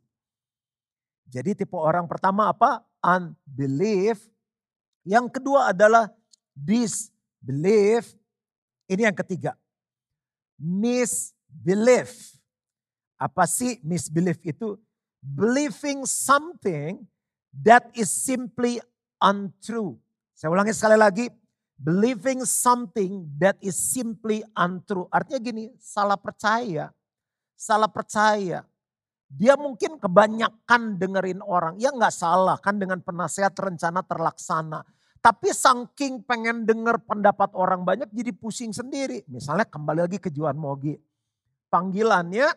Jadi 1.29 1.57
tipe 1.57 1.73
orang 1.73 2.05
pertama 2.05 2.53
apa? 2.53 2.85
Unbelief. 3.01 4.29
Yang 5.05 5.39
kedua 5.39 5.71
adalah 5.71 6.09
disbelief. 6.55 8.15
Ini 8.89 9.11
yang 9.11 9.17
ketiga. 9.17 9.53
Misbelief. 10.59 12.35
Apa 13.19 13.43
sih 13.45 13.79
misbelief 13.83 14.39
itu? 14.41 14.79
believing 15.23 16.07
something 16.07 17.03
that 17.51 17.87
is 17.95 18.07
simply 18.07 18.79
untrue. 19.19 19.99
Saya 20.35 20.55
ulangi 20.55 20.71
sekali 20.71 20.95
lagi, 20.95 21.25
believing 21.75 22.47
something 22.47 23.27
that 23.35 23.59
is 23.59 23.75
simply 23.75 24.43
untrue. 24.55 25.07
Artinya 25.11 25.39
gini, 25.43 25.65
salah 25.79 26.15
percaya. 26.15 26.95
Salah 27.59 27.91
percaya. 27.91 28.63
Dia 29.29 29.53
mungkin 29.53 30.01
kebanyakan 30.01 30.97
dengerin 30.97 31.45
orang. 31.45 31.77
Ya 31.77 31.93
nggak 31.93 32.09
salah 32.09 32.57
kan 32.57 32.81
dengan 32.81 32.97
penasehat 33.05 33.53
rencana 33.53 34.01
terlaksana. 34.01 34.81
Tapi 35.21 35.53
saking 35.53 36.25
pengen 36.25 36.65
denger 36.65 36.97
pendapat 37.05 37.53
orang 37.53 37.85
banyak 37.85 38.09
jadi 38.09 38.33
pusing 38.33 38.73
sendiri. 38.73 39.21
Misalnya 39.29 39.69
kembali 39.69 40.09
lagi 40.09 40.17
ke 40.17 40.33
Juan 40.33 40.57
Mogi. 40.57 40.97
Panggilannya 41.69 42.49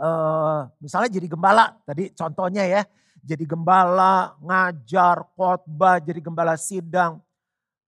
uh, 0.00 0.64
misalnya 0.80 1.12
jadi 1.12 1.28
gembala 1.28 1.76
tadi 1.84 2.08
contohnya 2.16 2.64
ya. 2.64 2.82
Jadi 3.26 3.42
gembala, 3.42 4.38
ngajar, 4.38 5.26
khotbah, 5.34 5.98
jadi 5.98 6.22
gembala 6.22 6.54
sidang. 6.54 7.18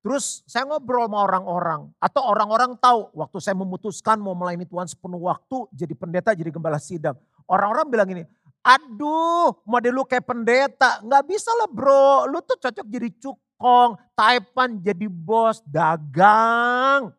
Terus 0.02 0.42
saya 0.50 0.66
ngobrol 0.66 1.06
sama 1.06 1.22
orang-orang. 1.22 1.80
Atau 2.02 2.26
orang-orang 2.26 2.74
tahu 2.82 3.14
waktu 3.14 3.38
saya 3.38 3.54
memutuskan 3.54 4.18
mau 4.18 4.34
melayani 4.34 4.66
Tuhan 4.66 4.90
sepenuh 4.90 5.30
waktu 5.30 5.70
jadi 5.70 5.94
pendeta, 5.94 6.34
jadi 6.34 6.50
gembala 6.50 6.82
sidang. 6.82 7.14
Orang-orang 7.48 7.86
bilang 7.88 8.08
ini, 8.12 8.22
aduh 8.60 9.64
model 9.64 9.92
lu 9.96 10.04
kayak 10.04 10.28
pendeta. 10.28 11.00
Nggak 11.00 11.24
bisa 11.26 11.50
lah 11.56 11.68
bro, 11.72 12.28
lu 12.28 12.44
tuh 12.44 12.60
cocok 12.60 12.86
jadi 12.86 13.08
cukong, 13.16 13.96
taipan 14.12 14.78
jadi 14.84 15.06
bos, 15.08 15.64
dagang. 15.64 17.10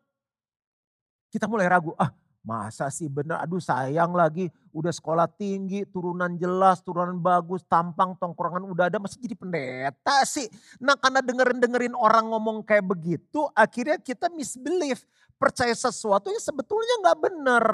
Kita 1.30 1.46
mulai 1.50 1.66
ragu, 1.66 1.94
ah 1.98 2.10
Masa 2.40 2.88
sih 2.88 3.04
bener, 3.04 3.36
aduh 3.36 3.60
sayang 3.60 4.16
lagi 4.16 4.48
udah 4.72 4.88
sekolah 4.88 5.28
tinggi, 5.28 5.84
turunan 5.84 6.40
jelas, 6.40 6.80
turunan 6.80 7.20
bagus, 7.20 7.60
tampang, 7.68 8.16
tongkrongan 8.16 8.64
udah 8.64 8.88
ada, 8.88 8.96
masih 8.96 9.20
jadi 9.20 9.36
pendeta 9.36 10.24
sih. 10.24 10.48
Nah 10.80 10.96
karena 10.96 11.20
dengerin-dengerin 11.20 11.92
orang 11.92 12.32
ngomong 12.32 12.64
kayak 12.64 12.88
begitu, 12.88 13.44
akhirnya 13.52 14.00
kita 14.00 14.32
misbelief. 14.32 15.04
Percaya 15.36 15.72
sesuatu 15.72 16.28
yang 16.32 16.40
sebetulnya 16.40 17.12
gak 17.12 17.18
bener. 17.28 17.64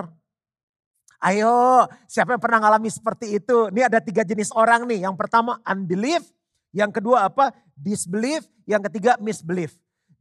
Ayo, 1.21 1.89
siapa 2.05 2.37
yang 2.37 2.43
pernah 2.43 2.61
ngalami 2.61 2.93
seperti 2.93 3.41
itu? 3.41 3.73
Ini 3.73 3.89
ada 3.89 4.05
tiga 4.05 4.21
jenis 4.21 4.53
orang 4.53 4.85
nih. 4.85 5.09
Yang 5.09 5.17
pertama 5.17 5.57
unbelief, 5.65 6.23
yang 6.77 6.93
kedua 6.93 7.33
apa? 7.33 7.57
Disbelief, 7.73 8.45
yang 8.69 8.85
ketiga 8.85 9.17
misbelief. 9.17 9.77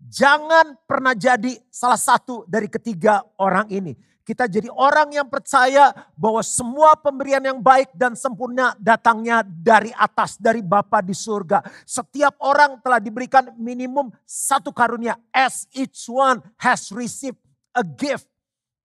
Jangan 0.05 0.77
pernah 0.87 1.11
jadi 1.17 1.59
salah 1.67 1.99
satu 1.99 2.47
dari 2.47 2.71
ketiga 2.71 3.23
orang 3.35 3.67
ini. 3.71 3.95
Kita 4.25 4.49
jadi 4.49 4.73
orang 4.73 5.13
yang 5.13 5.29
percaya 5.29 5.93
bahwa 6.17 6.41
semua 6.41 6.97
pemberian 6.97 7.45
yang 7.45 7.61
baik 7.61 7.93
dan 7.93 8.17
sempurna 8.17 8.73
datangnya 8.81 9.45
dari 9.45 9.93
atas, 9.93 10.41
dari 10.41 10.65
Bapa 10.65 10.97
di 11.05 11.13
surga. 11.13 11.61
Setiap 11.85 12.33
orang 12.41 12.81
telah 12.81 12.97
diberikan 12.97 13.53
minimum 13.53 14.09
satu 14.25 14.73
karunia. 14.73 15.13
As 15.29 15.69
each 15.77 16.09
one 16.09 16.41
has 16.57 16.89
received 16.89 17.37
a 17.77 17.85
gift. 17.85 18.25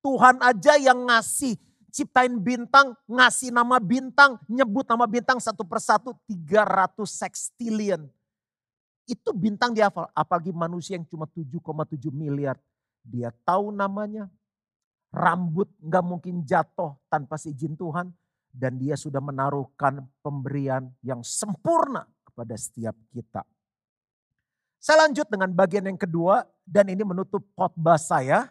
Tuhan 0.05 0.45
aja 0.45 0.77
yang 0.77 1.09
ngasih 1.09 1.57
ciptain 1.91 2.39
bintang, 2.39 2.95
ngasih 3.05 3.51
nama 3.51 3.77
bintang, 3.83 4.39
nyebut 4.47 4.87
nama 4.87 5.05
bintang 5.05 5.43
satu 5.43 5.67
persatu 5.67 6.15
300 6.31 6.95
sextillion. 7.05 8.07
Itu 9.05 9.35
bintang 9.35 9.75
dia 9.75 9.91
hafal, 9.91 10.07
apalagi 10.15 10.55
manusia 10.55 10.95
yang 10.95 11.05
cuma 11.05 11.27
7,7 11.27 12.15
miliar. 12.15 12.55
Dia 13.03 13.35
tahu 13.43 13.75
namanya, 13.75 14.31
Rambut 15.11 15.67
nggak 15.83 16.05
mungkin 16.07 16.47
jatuh 16.47 16.95
tanpa 17.11 17.35
seizin 17.35 17.75
Tuhan. 17.75 18.15
Dan 18.51 18.83
dia 18.83 18.99
sudah 18.99 19.23
menaruhkan 19.23 20.03
pemberian 20.27 20.91
yang 21.07 21.23
sempurna 21.23 22.03
kepada 22.27 22.59
setiap 22.59 22.99
kita. 23.15 23.47
Saya 24.83 25.07
lanjut 25.07 25.31
dengan 25.31 25.55
bagian 25.55 25.87
yang 25.87 25.95
kedua 25.95 26.43
dan 26.67 26.91
ini 26.91 27.07
menutup 27.07 27.47
khotbah 27.55 27.95
saya. 27.95 28.51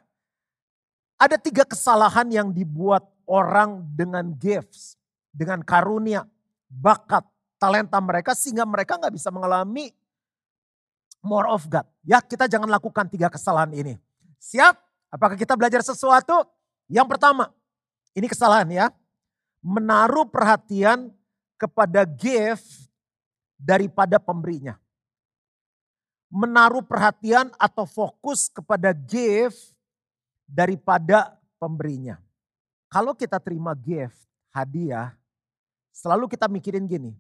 Ada 1.20 1.36
tiga 1.36 1.68
kesalahan 1.68 2.32
yang 2.32 2.48
dibuat 2.48 3.04
orang 3.30 3.86
dengan 3.94 4.34
gifts, 4.34 4.98
dengan 5.30 5.62
karunia, 5.62 6.26
bakat, 6.66 7.22
talenta 7.62 8.02
mereka 8.02 8.34
sehingga 8.34 8.66
mereka 8.66 8.98
nggak 8.98 9.14
bisa 9.14 9.30
mengalami 9.30 9.94
more 11.22 11.46
of 11.46 11.70
God. 11.70 11.86
Ya 12.02 12.18
kita 12.26 12.50
jangan 12.50 12.68
lakukan 12.68 13.06
tiga 13.06 13.30
kesalahan 13.30 13.70
ini. 13.78 13.94
Siap? 14.42 14.74
Apakah 15.14 15.38
kita 15.38 15.54
belajar 15.54 15.86
sesuatu? 15.86 16.42
Yang 16.90 17.08
pertama, 17.16 17.54
ini 18.18 18.26
kesalahan 18.26 18.70
ya. 18.70 18.88
Menaruh 19.62 20.26
perhatian 20.26 21.12
kepada 21.60 22.08
gift 22.08 22.90
daripada 23.60 24.18
pemberinya. 24.18 24.80
Menaruh 26.32 26.86
perhatian 26.86 27.52
atau 27.60 27.84
fokus 27.84 28.48
kepada 28.48 28.96
gift 28.96 29.76
daripada 30.48 31.36
pemberinya. 31.60 32.22
Kalau 32.90 33.14
kita 33.14 33.38
terima 33.38 33.78
gift, 33.78 34.18
hadiah, 34.50 35.14
selalu 35.94 36.26
kita 36.26 36.50
mikirin 36.50 36.90
gini. 36.90 37.14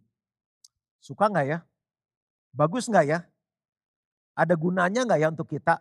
Suka 0.97 1.29
nggak 1.29 1.45
ya? 1.45 1.59
Bagus 2.49 2.89
nggak 2.89 3.05
ya? 3.05 3.19
Ada 4.33 4.57
gunanya 4.57 5.05
nggak 5.05 5.19
ya 5.21 5.29
untuk 5.29 5.45
kita? 5.45 5.77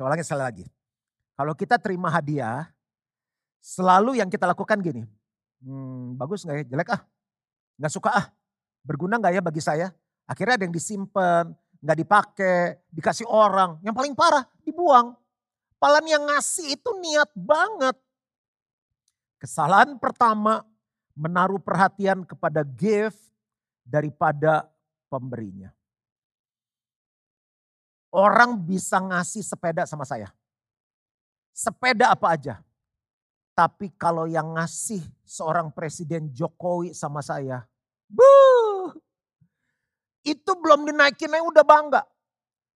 Ulangi 0.00 0.24
sekali 0.24 0.42
lagi. 0.42 0.66
Kalau 1.36 1.52
kita 1.52 1.76
terima 1.76 2.08
hadiah, 2.08 2.72
selalu 3.60 4.16
yang 4.16 4.32
kita 4.32 4.48
lakukan 4.48 4.80
gini. 4.80 5.04
Hmm, 5.60 6.16
bagus 6.16 6.48
nggak 6.48 6.64
ya? 6.64 6.64
Jelek 6.72 6.88
ah? 6.96 7.00
Nggak 7.76 7.92
suka 7.92 8.10
ah? 8.16 8.26
Berguna 8.80 9.20
nggak 9.20 9.32
ya 9.36 9.42
bagi 9.44 9.60
saya? 9.60 9.92
Akhirnya 10.24 10.56
ada 10.56 10.64
yang 10.64 10.72
disimpan, 10.72 11.52
nggak 11.84 11.98
dipakai, 12.00 12.80
dikasih 12.88 13.28
orang. 13.28 13.76
Yang 13.84 13.94
paling 13.94 14.14
parah, 14.16 14.48
dibuang. 14.64 15.12
Palan 15.76 16.06
yang 16.08 16.24
ngasih 16.24 16.80
itu 16.80 16.90
niat 16.96 17.28
banget. 17.36 17.98
Kesalahan 19.42 19.98
pertama, 19.98 20.62
menaruh 21.18 21.58
perhatian 21.58 22.22
kepada 22.22 22.62
gift 22.62 23.18
daripada 23.82 24.70
pemberinya. 25.10 25.74
Orang 28.14 28.62
bisa 28.62 29.02
ngasih 29.02 29.42
sepeda 29.42 29.82
sama 29.82 30.06
saya. 30.06 30.30
Sepeda 31.50 32.14
apa 32.14 32.38
aja. 32.38 32.62
Tapi 33.58 33.90
kalau 33.98 34.30
yang 34.30 34.54
ngasih 34.54 35.02
seorang 35.26 35.74
presiden 35.74 36.30
Jokowi 36.30 36.94
sama 36.94 37.18
saya. 37.18 37.66
Buh, 38.06 38.94
itu 40.22 40.52
belum 40.54 40.86
dinaikin 40.86 41.34
aja 41.34 41.42
udah 41.42 41.66
bangga. 41.66 42.02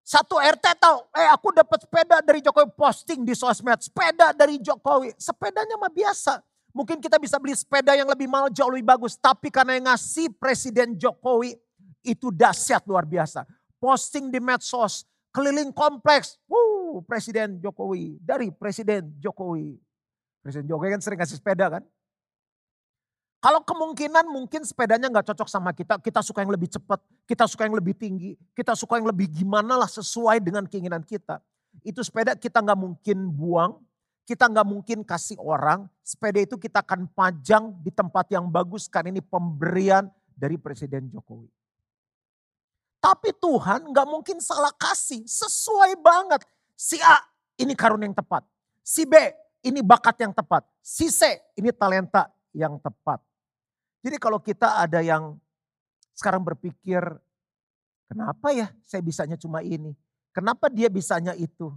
Satu 0.03 0.43
RT 0.43 0.83
tahu, 0.83 0.99
eh 1.15 1.31
aku 1.31 1.55
dapat 1.55 1.79
sepeda 1.87 2.19
dari 2.27 2.43
Jokowi 2.43 2.75
posting 2.75 3.23
di 3.23 3.39
sosmed. 3.39 3.79
Sepeda 3.87 4.35
dari 4.35 4.59
Jokowi. 4.59 5.15
Sepedanya 5.15 5.79
mah 5.79 5.95
biasa. 5.95 6.56
Mungkin 6.77 7.01
kita 7.01 7.17
bisa 7.17 7.41
beli 7.41 7.57
sepeda 7.57 7.97
yang 7.97 8.05
lebih 8.05 8.29
mahal 8.29 8.53
jauh 8.53 8.69
lebih 8.69 8.85
bagus. 8.85 9.17
Tapi 9.17 9.49
karena 9.49 9.81
yang 9.81 9.89
ngasih 9.89 10.29
Presiden 10.37 10.93
Jokowi 10.93 11.57
itu 12.05 12.29
dahsyat 12.29 12.85
luar 12.85 13.09
biasa. 13.09 13.49
Posting 13.81 14.29
di 14.29 14.37
medsos, 14.37 15.09
keliling 15.33 15.73
kompleks. 15.73 16.37
Wuh, 16.45 17.01
Presiden 17.09 17.65
Jokowi, 17.65 18.21
dari 18.21 18.53
Presiden 18.53 19.09
Jokowi. 19.17 19.81
Presiden 20.45 20.69
Jokowi 20.69 20.93
kan 20.93 21.01
sering 21.01 21.17
kasih 21.17 21.41
sepeda 21.41 21.81
kan. 21.81 21.83
Kalau 23.41 23.65
kemungkinan 23.65 24.29
mungkin 24.29 24.61
sepedanya 24.61 25.09
nggak 25.09 25.33
cocok 25.33 25.49
sama 25.49 25.73
kita, 25.73 25.97
kita 26.01 26.21
suka 26.21 26.45
yang 26.45 26.53
lebih 26.53 26.69
cepat, 26.73 27.01
kita 27.25 27.49
suka 27.49 27.65
yang 27.65 27.77
lebih 27.79 27.97
tinggi, 27.97 28.37
kita 28.53 28.77
suka 28.77 29.01
yang 29.01 29.09
lebih 29.09 29.33
gimana 29.33 29.81
lah 29.81 29.89
sesuai 29.89 30.45
dengan 30.45 30.69
keinginan 30.69 31.01
kita. 31.01 31.41
Itu 31.81 32.05
sepeda 32.05 32.37
kita 32.37 32.61
nggak 32.61 32.77
mungkin 32.77 33.33
buang, 33.33 33.81
kita 34.27 34.51
nggak 34.51 34.67
mungkin 34.67 35.07
kasih 35.07 35.39
orang. 35.39 35.87
Sepeda 36.03 36.43
itu 36.43 36.59
kita 36.59 36.83
akan 36.83 37.07
pajang 37.15 37.71
di 37.79 37.95
tempat 37.95 38.27
yang 38.35 38.51
bagus 38.51 38.91
karena 38.91 39.15
ini 39.15 39.23
pemberian 39.23 40.11
dari 40.35 40.59
Presiden 40.59 41.07
Jokowi. 41.09 41.47
Tapi 42.99 43.31
Tuhan 43.39 43.95
nggak 43.95 44.09
mungkin 44.11 44.43
salah 44.43 44.75
kasih, 44.75 45.23
sesuai 45.23 45.95
banget. 46.03 46.43
Si 46.75 46.99
A 46.99 47.23
ini 47.55 47.73
karun 47.79 48.03
yang 48.03 48.13
tepat, 48.13 48.43
si 48.83 49.07
B 49.07 49.15
ini 49.63 49.81
bakat 49.81 50.19
yang 50.21 50.35
tepat, 50.35 50.67
si 50.83 51.07
C 51.09 51.39
ini 51.55 51.71
talenta 51.71 52.29
yang 52.51 52.77
tepat. 52.83 53.23
Jadi 54.03 54.19
kalau 54.19 54.43
kita 54.43 54.83
ada 54.83 55.01
yang 55.07 55.39
sekarang 56.19 56.43
berpikir, 56.43 57.01
kenapa 58.11 58.51
ya 58.51 58.75
saya 58.83 59.01
bisanya 59.07 59.39
cuma 59.39 59.63
ini? 59.63 59.95
Kenapa 60.35 60.67
dia 60.67 60.91
bisanya 60.91 61.33
itu? 61.39 61.73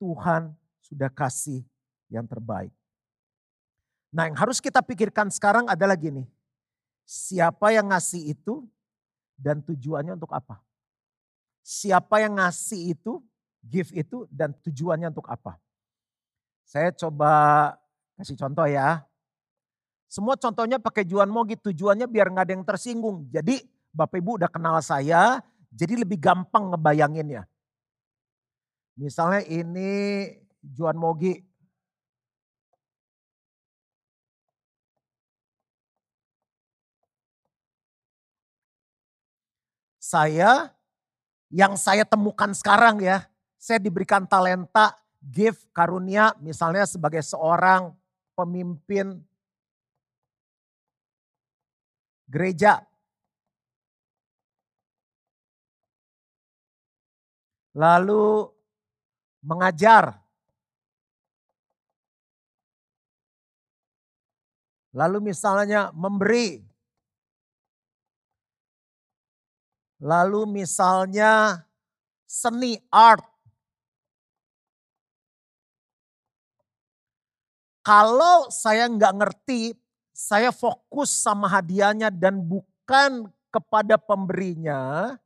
Tuhan 0.00 0.56
sudah 0.80 1.12
kasih 1.12 1.60
yang 2.10 2.26
terbaik. 2.26 2.74
Nah 4.10 4.26
yang 4.26 4.36
harus 4.36 4.58
kita 4.58 4.82
pikirkan 4.82 5.30
sekarang 5.30 5.70
adalah 5.70 5.94
gini. 5.94 6.26
Siapa 7.06 7.70
yang 7.70 7.90
ngasih 7.90 8.34
itu 8.34 8.66
dan 9.38 9.62
tujuannya 9.62 10.18
untuk 10.18 10.34
apa? 10.34 10.58
Siapa 11.62 12.18
yang 12.18 12.36
ngasih 12.38 12.98
itu, 12.98 13.22
give 13.62 13.90
itu 13.94 14.26
dan 14.28 14.50
tujuannya 14.52 15.14
untuk 15.14 15.26
apa? 15.30 15.56
Saya 16.66 16.90
coba 16.94 17.74
kasih 18.18 18.38
contoh 18.38 18.66
ya. 18.66 19.06
Semua 20.10 20.34
contohnya 20.34 20.82
pakai 20.82 21.06
Juan 21.06 21.30
Mogi, 21.30 21.54
tujuannya 21.54 22.10
biar 22.10 22.34
nggak 22.34 22.44
ada 22.50 22.54
yang 22.58 22.66
tersinggung. 22.66 23.30
Jadi 23.30 23.62
Bapak 23.94 24.18
Ibu 24.18 24.42
udah 24.42 24.50
kenal 24.50 24.78
saya, 24.82 25.38
jadi 25.70 26.02
lebih 26.02 26.18
gampang 26.18 26.74
ngebayanginnya. 26.74 27.46
Misalnya 28.98 29.46
ini 29.46 29.90
Juan 30.62 30.98
Mogi. 30.98 31.49
Saya, 40.00 40.72
yang 41.52 41.76
saya 41.76 42.08
temukan 42.08 42.56
sekarang 42.56 43.04
ya, 43.04 43.28
saya 43.60 43.76
diberikan 43.76 44.24
talenta, 44.24 44.96
gift, 45.20 45.68
karunia 45.76 46.32
misalnya 46.40 46.88
sebagai 46.88 47.20
seorang 47.20 47.92
pemimpin 48.32 49.20
gereja. 52.24 52.80
Lalu 57.76 58.48
mengajar. 59.44 60.16
Lalu 64.96 65.30
misalnya 65.30 65.92
memberi. 65.94 66.69
Lalu 70.00 70.64
misalnya 70.64 71.60
seni 72.24 72.80
art. 72.88 73.22
Kalau 77.84 78.48
saya 78.48 78.88
nggak 78.88 79.14
ngerti 79.20 79.76
saya 80.20 80.52
fokus 80.52 81.08
sama 81.08 81.48
hadiahnya 81.48 82.12
dan 82.12 82.44
bukan 82.44 83.32
kepada 83.48 83.96
pemberinya. 83.96 85.16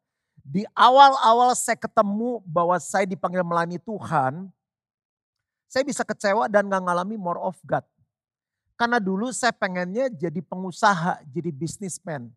Di 0.44 0.62
awal-awal 0.76 1.56
saya 1.56 1.74
ketemu 1.74 2.38
bahwa 2.44 2.76
saya 2.76 3.08
dipanggil 3.08 3.40
melayani 3.40 3.80
Tuhan, 3.80 4.52
saya 5.66 5.82
bisa 5.82 6.04
kecewa 6.04 6.52
dan 6.52 6.68
gak 6.68 6.84
ngalami 6.84 7.16
more 7.16 7.40
of 7.40 7.56
God. 7.64 7.82
Karena 8.76 9.00
dulu 9.00 9.32
saya 9.32 9.56
pengennya 9.56 10.12
jadi 10.12 10.44
pengusaha, 10.44 11.24
jadi 11.32 11.48
bisnismen. 11.48 12.28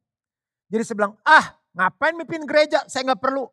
Jadi 0.71 0.82
saya 0.88 0.95
bilang, 0.95 1.13
ah 1.28 1.57
ngapain 1.78 2.18
mimpin 2.18 2.42
gereja, 2.50 2.82
saya 2.90 3.13
gak 3.13 3.22
perlu. 3.22 3.46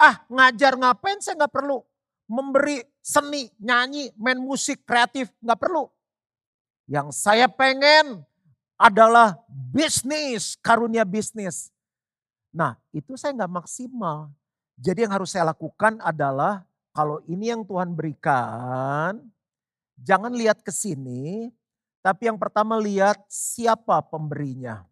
Ah 0.00 0.24
ngajar 0.32 0.72
ngapain, 0.80 1.20
saya 1.20 1.44
gak 1.44 1.52
perlu. 1.52 1.84
Memberi 2.26 2.80
seni, 3.04 3.52
nyanyi, 3.60 4.10
main 4.16 4.40
musik, 4.40 4.88
kreatif, 4.88 5.28
gak 5.44 5.60
perlu. 5.60 5.92
Yang 6.88 7.12
saya 7.20 7.46
pengen 7.52 8.24
adalah 8.80 9.36
bisnis, 9.48 10.56
karunia 10.60 11.04
bisnis. 11.04 11.68
Nah 12.56 12.80
itu 12.92 13.16
saya 13.20 13.36
nggak 13.36 13.52
maksimal. 13.52 14.32
Jadi 14.76 15.04
yang 15.04 15.12
harus 15.12 15.32
saya 15.32 15.52
lakukan 15.52 16.00
adalah 16.04 16.64
kalau 16.92 17.20
ini 17.28 17.52
yang 17.52 17.64
Tuhan 17.64 17.92
berikan, 17.92 19.20
jangan 20.00 20.32
lihat 20.32 20.60
ke 20.64 20.72
sini, 20.72 21.52
tapi 22.00 22.28
yang 22.28 22.40
pertama 22.40 22.76
lihat 22.80 23.20
siapa 23.28 24.00
pemberinya. 24.04 24.84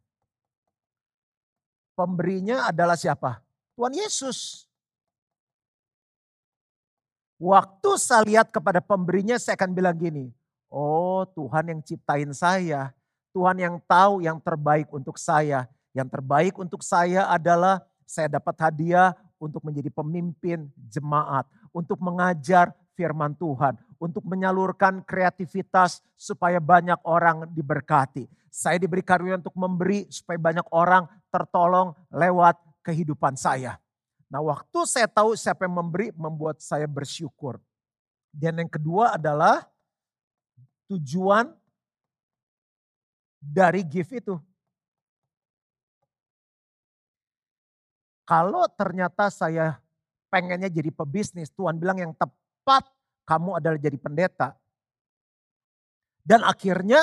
Pemberinya 1.95 2.67
adalah 2.67 2.99
siapa? 2.99 3.39
Tuhan 3.79 3.95
Yesus. 3.95 4.67
Waktu 7.39 7.91
saya 7.99 8.23
lihat 8.27 8.51
kepada 8.51 8.79
pemberinya 8.83 9.39
saya 9.39 9.59
akan 9.59 9.75
bilang 9.75 9.95
gini, 9.99 10.31
oh 10.71 11.27
Tuhan 11.35 11.71
yang 11.71 11.81
ciptain 11.83 12.31
saya, 12.35 12.95
Tuhan 13.35 13.59
yang 13.59 13.77
tahu 13.87 14.23
yang 14.23 14.39
terbaik 14.39 14.91
untuk 14.95 15.19
saya. 15.19 15.67
Yang 15.95 16.19
terbaik 16.19 16.55
untuk 16.59 16.83
saya 16.83 17.31
adalah 17.31 17.83
saya 18.03 18.27
dapat 18.27 18.59
hadiah 18.59 19.15
untuk 19.39 19.63
menjadi 19.63 19.91
pemimpin 19.91 20.67
jemaat, 20.91 21.47
untuk 21.71 21.99
mengajar 22.03 22.75
firman 22.95 23.35
Tuhan, 23.35 23.79
untuk 23.99 24.23
menyalurkan 24.27 25.03
kreativitas 25.03 26.03
supaya 26.15 26.59
banyak 26.59 26.99
orang 27.07 27.47
diberkati. 27.51 28.27
Saya 28.55 28.79
diberi 28.79 29.03
karunia 29.03 29.35
untuk 29.35 29.59
memberi 29.59 30.07
supaya 30.15 30.39
banyak 30.39 30.63
orang 30.71 31.11
tertolong 31.27 31.91
lewat 32.15 32.55
kehidupan 32.87 33.35
saya. 33.35 33.83
Nah 34.31 34.39
waktu 34.47 34.79
saya 34.87 35.11
tahu 35.11 35.35
siapa 35.35 35.67
yang 35.67 35.83
memberi 35.83 36.15
membuat 36.15 36.63
saya 36.63 36.87
bersyukur. 36.87 37.59
Dan 38.31 38.63
yang 38.63 38.71
kedua 38.71 39.19
adalah 39.19 39.67
tujuan 40.87 41.51
dari 43.43 43.83
gift 43.83 44.15
itu. 44.23 44.39
Kalau 48.23 48.71
ternyata 48.71 49.35
saya 49.35 49.83
pengennya 50.31 50.71
jadi 50.71 50.95
pebisnis, 50.95 51.51
Tuhan 51.51 51.75
bilang 51.75 51.99
yang 51.99 52.15
tepat 52.15 52.87
kamu 53.27 53.59
adalah 53.59 53.83
jadi 53.83 53.99
pendeta. 53.99 54.55
Dan 56.23 56.47
akhirnya 56.47 57.03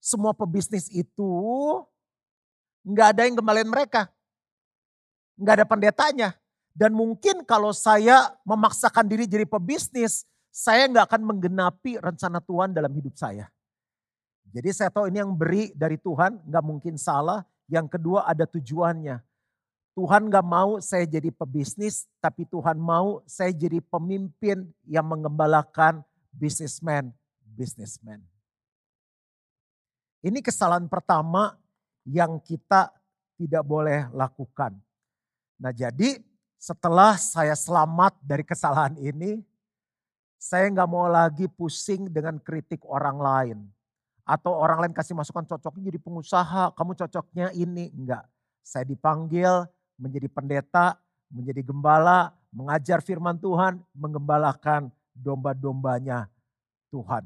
semua 0.00 0.32
pebisnis 0.32 0.88
itu 0.88 1.30
nggak 2.82 3.08
ada 3.14 3.22
yang 3.28 3.36
kembaliin 3.36 3.68
mereka. 3.68 4.08
Nggak 5.36 5.54
ada 5.60 5.66
pendetanya. 5.68 6.28
Dan 6.72 6.96
mungkin 6.96 7.44
kalau 7.44 7.76
saya 7.76 8.32
memaksakan 8.48 9.04
diri 9.04 9.28
jadi 9.28 9.44
pebisnis, 9.44 10.24
saya 10.48 10.88
nggak 10.88 11.12
akan 11.12 11.22
menggenapi 11.28 12.00
rencana 12.00 12.40
Tuhan 12.40 12.72
dalam 12.72 12.90
hidup 12.96 13.14
saya. 13.14 13.52
Jadi 14.50 14.70
saya 14.74 14.90
tahu 14.90 15.06
ini 15.12 15.22
yang 15.22 15.30
beri 15.36 15.70
dari 15.76 16.00
Tuhan, 16.00 16.42
nggak 16.42 16.64
mungkin 16.64 16.98
salah. 16.98 17.46
Yang 17.70 18.00
kedua 18.00 18.26
ada 18.26 18.48
tujuannya. 18.48 19.22
Tuhan 19.94 20.32
nggak 20.32 20.46
mau 20.46 20.80
saya 20.82 21.04
jadi 21.06 21.30
pebisnis, 21.30 22.08
tapi 22.18 22.48
Tuhan 22.48 22.78
mau 22.78 23.22
saya 23.28 23.52
jadi 23.52 23.78
pemimpin 23.78 24.66
yang 24.86 25.06
mengembalakan 25.06 26.02
bisnismen, 26.34 27.12
bisnismen. 27.44 28.29
Ini 30.20 30.44
kesalahan 30.44 30.84
pertama 30.84 31.56
yang 32.04 32.36
kita 32.44 32.92
tidak 33.40 33.64
boleh 33.64 34.04
lakukan. 34.12 34.76
Nah 35.56 35.72
jadi 35.72 36.20
setelah 36.60 37.16
saya 37.16 37.56
selamat 37.56 38.20
dari 38.20 38.44
kesalahan 38.44 39.00
ini, 39.00 39.40
saya 40.36 40.68
nggak 40.68 40.88
mau 40.88 41.08
lagi 41.08 41.48
pusing 41.48 42.12
dengan 42.12 42.36
kritik 42.36 42.84
orang 42.84 43.16
lain 43.16 43.58
atau 44.28 44.52
orang 44.56 44.84
lain 44.84 44.94
kasih 44.94 45.16
masukan 45.16 45.48
cocoknya 45.48 45.88
jadi 45.88 46.00
pengusaha, 46.04 46.76
kamu 46.76 46.92
cocoknya 47.00 47.46
ini. 47.56 47.88
Enggak, 47.96 48.28
saya 48.60 48.84
dipanggil 48.84 49.64
menjadi 49.96 50.28
pendeta, 50.28 51.00
menjadi 51.32 51.64
gembala, 51.64 52.36
mengajar 52.52 53.00
firman 53.00 53.40
Tuhan, 53.40 53.80
mengembalakan 53.96 54.92
domba-dombanya 55.16 56.28
Tuhan. 56.92 57.24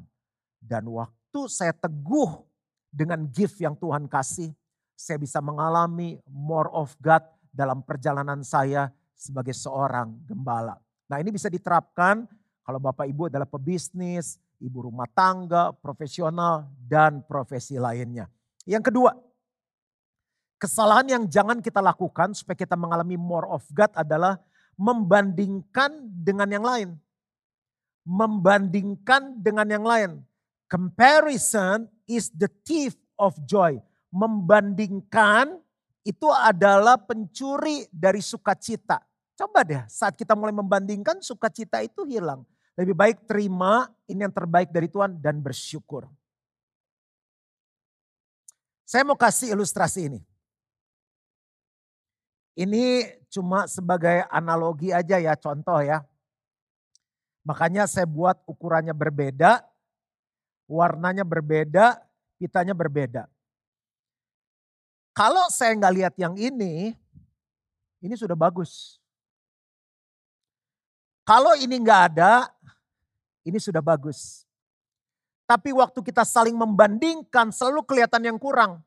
Dan 0.63 0.89
waktu 0.89 1.41
saya 1.51 1.77
teguh 1.77 2.54
dengan 2.95 3.27
gift 3.27 3.59
yang 3.59 3.75
Tuhan 3.75 4.07
kasih, 4.07 4.55
saya 4.95 5.19
bisa 5.19 5.43
mengalami 5.43 6.23
more 6.31 6.71
of 6.71 6.95
God 7.03 7.27
dalam 7.51 7.83
perjalanan 7.83 8.47
saya 8.47 8.95
sebagai 9.19 9.55
seorang 9.55 10.15
gembala. 10.23 10.79
Nah 11.11 11.19
ini 11.19 11.35
bisa 11.35 11.51
diterapkan 11.51 12.31
kalau 12.63 12.79
Bapak 12.79 13.11
Ibu 13.11 13.27
adalah 13.27 13.51
pebisnis, 13.51 14.39
ibu 14.63 14.87
rumah 14.87 15.11
tangga, 15.11 15.75
profesional, 15.75 16.71
dan 16.87 17.27
profesi 17.27 17.77
lainnya. 17.77 18.31
Yang 18.65 18.95
kedua, 18.95 19.13
Kesalahan 20.65 21.05
yang 21.05 21.25
jangan 21.29 21.61
kita 21.61 21.85
lakukan 21.85 22.33
supaya 22.33 22.57
kita 22.57 22.73
mengalami 22.73 23.21
more 23.21 23.45
of 23.53 23.61
God 23.69 23.93
adalah 23.93 24.41
membandingkan 24.81 26.09
dengan 26.09 26.49
yang 26.49 26.65
lain. 26.65 26.89
Membandingkan 28.09 29.45
dengan 29.45 29.69
yang 29.69 29.85
lain. 29.85 30.11
Comparison 30.67 31.87
is 32.09 32.33
the 32.33 32.49
thief 32.65 32.97
of 33.21 33.37
joy. 33.45 33.79
Membandingkan 34.15 35.59
itu 36.05 36.29
adalah 36.31 37.01
pencuri 37.01 37.89
dari 37.91 38.21
sukacita. 38.21 39.01
Coba 39.35 39.67
deh 39.67 39.83
saat 39.91 40.15
kita 40.15 40.39
mulai 40.39 40.55
membandingkan 40.55 41.19
sukacita 41.19 41.83
itu 41.83 42.07
hilang. 42.07 42.47
Lebih 42.79 42.95
baik 42.95 43.19
terima 43.27 43.87
ini 44.07 44.23
yang 44.23 44.35
terbaik 44.35 44.71
dari 44.71 44.87
Tuhan 44.87 45.19
dan 45.19 45.43
bersyukur. 45.43 46.07
Saya 48.85 49.03
mau 49.03 49.19
kasih 49.19 49.57
ilustrasi 49.57 50.13
ini. 50.13 50.21
Ini 52.55 53.11
cuma 53.35 53.67
sebagai 53.67 54.23
analogi 54.31 54.95
aja 54.95 55.19
ya, 55.19 55.35
contoh 55.35 55.83
ya. 55.83 56.07
Makanya 57.43 57.91
saya 57.91 58.07
buat 58.07 58.39
ukurannya 58.47 58.95
berbeda, 58.95 59.67
warnanya 60.69 61.25
berbeda, 61.25 62.01
pitanya 62.41 62.73
berbeda. 62.77 63.29
Kalau 65.15 65.47
saya 65.53 65.79
nggak 65.79 65.95
lihat 65.95 66.15
yang 66.19 66.35
ini, 66.35 66.93
ini 68.03 68.15
sudah 68.19 68.35
bagus. 68.35 68.99
Kalau 71.25 71.57
ini 71.57 71.79
nggak 71.81 72.03
ada, 72.13 72.51
ini 73.47 73.57
sudah 73.57 73.81
bagus. 73.81 74.45
Tapi 75.45 75.73
waktu 75.77 76.01
kita 76.01 76.25
saling 76.25 76.57
membandingkan 76.57 77.53
selalu 77.53 77.85
kelihatan 77.85 78.25
yang 78.25 78.39
kurang. 78.41 78.81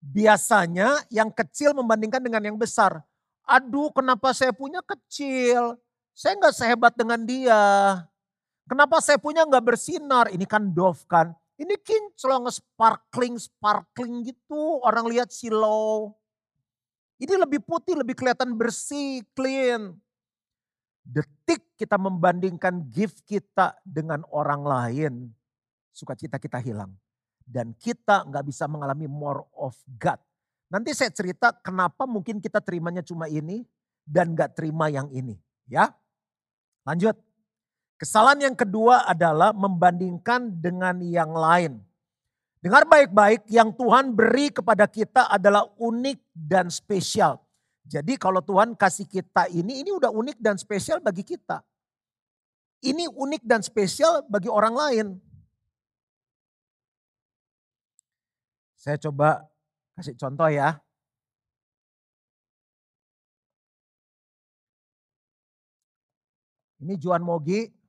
Biasanya 0.00 1.06
yang 1.08 1.30
kecil 1.30 1.72
membandingkan 1.72 2.22
dengan 2.22 2.42
yang 2.42 2.58
besar. 2.58 3.02
Aduh 3.46 3.90
kenapa 3.94 4.30
saya 4.34 4.54
punya 4.54 4.82
kecil, 4.82 5.78
saya 6.14 6.36
nggak 6.38 6.54
sehebat 6.54 6.92
dengan 6.94 7.20
dia. 7.24 7.62
Kenapa 8.70 9.02
saya 9.02 9.18
punya 9.18 9.42
nggak 9.42 9.66
bersinar, 9.66 10.30
ini 10.30 10.46
kan 10.46 10.70
Dove 10.70 11.02
kan. 11.10 11.34
Ini 11.58 11.74
kinclong 11.82 12.46
sparkling 12.54 13.34
sparkling 13.34 14.22
gitu, 14.30 14.78
orang 14.86 15.10
lihat 15.10 15.34
silau. 15.34 16.14
Ini 17.18 17.34
lebih 17.34 17.66
putih, 17.66 17.98
lebih 17.98 18.14
kelihatan 18.14 18.54
bersih, 18.54 19.26
clean. 19.34 19.98
Detik 21.02 21.66
kita 21.74 21.98
membandingkan 21.98 22.86
gift 22.94 23.26
kita 23.26 23.74
dengan 23.82 24.22
orang 24.30 24.62
lain, 24.62 25.12
sukacita 25.90 26.38
kita 26.38 26.62
hilang. 26.62 26.94
Dan 27.42 27.74
kita 27.74 28.22
nggak 28.22 28.46
bisa 28.46 28.70
mengalami 28.70 29.10
more 29.10 29.50
of 29.58 29.74
God. 29.98 30.22
Nanti 30.70 30.94
saya 30.94 31.10
cerita 31.10 31.50
kenapa 31.50 32.06
mungkin 32.06 32.38
kita 32.38 32.62
terimanya 32.62 33.02
cuma 33.02 33.26
ini 33.26 33.66
dan 34.06 34.38
gak 34.38 34.54
terima 34.54 34.86
yang 34.86 35.10
ini. 35.10 35.34
Ya, 35.66 35.90
lanjut. 36.86 37.29
Kesalahan 38.00 38.48
yang 38.48 38.56
kedua 38.56 39.04
adalah 39.04 39.52
membandingkan 39.52 40.48
dengan 40.56 41.04
yang 41.04 41.36
lain. 41.36 41.84
Dengar 42.64 42.88
baik-baik, 42.88 43.44
yang 43.52 43.76
Tuhan 43.76 44.16
beri 44.16 44.48
kepada 44.48 44.88
kita 44.88 45.28
adalah 45.28 45.68
unik 45.76 46.20
dan 46.32 46.72
spesial. 46.72 47.36
Jadi 47.84 48.16
kalau 48.16 48.40
Tuhan 48.40 48.72
kasih 48.72 49.04
kita 49.04 49.52
ini, 49.52 49.84
ini 49.84 49.92
udah 49.92 50.08
unik 50.08 50.40
dan 50.40 50.56
spesial 50.56 51.00
bagi 51.04 51.24
kita. 51.24 51.60
Ini 52.80 53.12
unik 53.12 53.44
dan 53.44 53.60
spesial 53.60 54.24
bagi 54.24 54.48
orang 54.48 54.72
lain. 54.72 55.06
Saya 58.80 58.96
coba 58.96 59.44
Kasih 60.00 60.16
contoh 60.16 60.48
ya. 60.48 60.80
Ini 66.80 66.96
Juan 66.96 67.20
Mogi. 67.20 67.79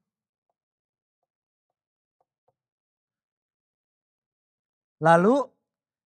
Lalu 5.01 5.49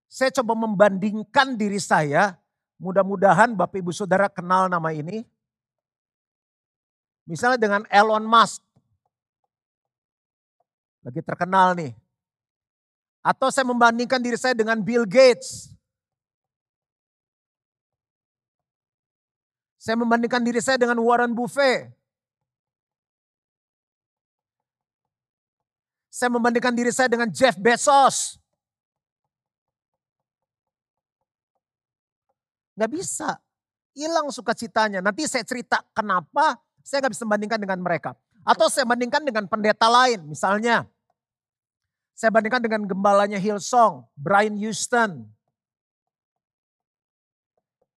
saya 0.07 0.31
coba 0.39 0.55
membandingkan 0.55 1.59
diri 1.59 1.83
saya. 1.83 2.39
Mudah-mudahan 2.79 3.51
Bapak 3.51 3.83
Ibu 3.83 3.91
Saudara 3.91 4.31
kenal 4.31 4.71
nama 4.71 4.95
ini. 4.95 5.27
Misalnya 7.27 7.59
dengan 7.59 7.83
Elon 7.91 8.23
Musk. 8.23 8.63
Lagi 11.03 11.19
terkenal 11.19 11.75
nih. 11.75 11.91
Atau 13.19 13.51
saya 13.51 13.67
membandingkan 13.67 14.23
diri 14.23 14.39
saya 14.39 14.55
dengan 14.55 14.79
Bill 14.79 15.03
Gates. 15.03 15.75
Saya 19.75 19.99
membandingkan 19.99 20.41
diri 20.41 20.63
saya 20.63 20.79
dengan 20.79 20.97
Warren 21.03 21.35
Buffett. 21.35 21.91
Saya 26.09 26.31
membandingkan 26.31 26.71
diri 26.71 26.95
saya 26.95 27.11
dengan 27.11 27.27
Jeff 27.27 27.59
Bezos. 27.59 28.44
Gak 32.75 32.91
bisa. 32.91 33.39
Hilang 33.95 34.27
sukacitanya. 34.29 34.99
Nanti 34.99 35.23
saya 35.25 35.47
cerita 35.47 35.79
kenapa 35.95 36.59
saya 36.83 37.07
gak 37.07 37.15
bisa 37.15 37.23
membandingkan 37.25 37.59
dengan 37.59 37.79
mereka. 37.81 38.11
Atau 38.45 38.69
saya 38.69 38.85
bandingkan 38.85 39.25
dengan 39.25 39.49
pendeta 39.49 39.89
lain. 39.89 40.21
Misalnya, 40.29 40.85
saya 42.13 42.29
bandingkan 42.29 42.61
dengan 42.61 42.85
gembalanya 42.85 43.41
Hillsong, 43.41 44.05
Brian 44.13 44.53
Houston. 44.61 45.25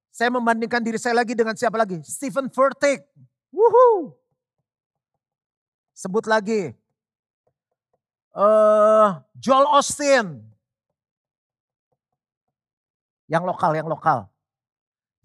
Saya 0.09 0.33
membandingkan 0.35 0.83
diri 0.83 0.99
saya 0.99 1.15
lagi 1.15 1.37
dengan 1.37 1.55
siapa 1.55 1.77
lagi? 1.79 2.01
Stephen 2.03 2.51
Furtick. 2.51 3.07
Woohoo. 3.55 4.19
Sebut 5.95 6.27
lagi. 6.27 6.75
Uh, 8.35 9.23
Joel 9.39 9.69
Austin. 9.69 10.43
Yang 13.29 13.45
lokal, 13.47 13.77
yang 13.77 13.87
lokal. 13.87 14.27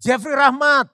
Jeffrey 0.04 0.36
Rahmat. 0.36 0.92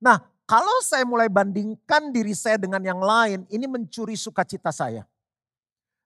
Nah, 0.00 0.24
kalau 0.48 0.80
saya 0.80 1.04
mulai 1.04 1.28
bandingkan 1.28 2.08
diri 2.08 2.32
saya 2.32 2.56
dengan 2.56 2.80
yang 2.80 2.96
lain, 2.96 3.44
ini 3.52 3.68
mencuri 3.68 4.16
sukacita 4.16 4.72
saya. 4.72 5.04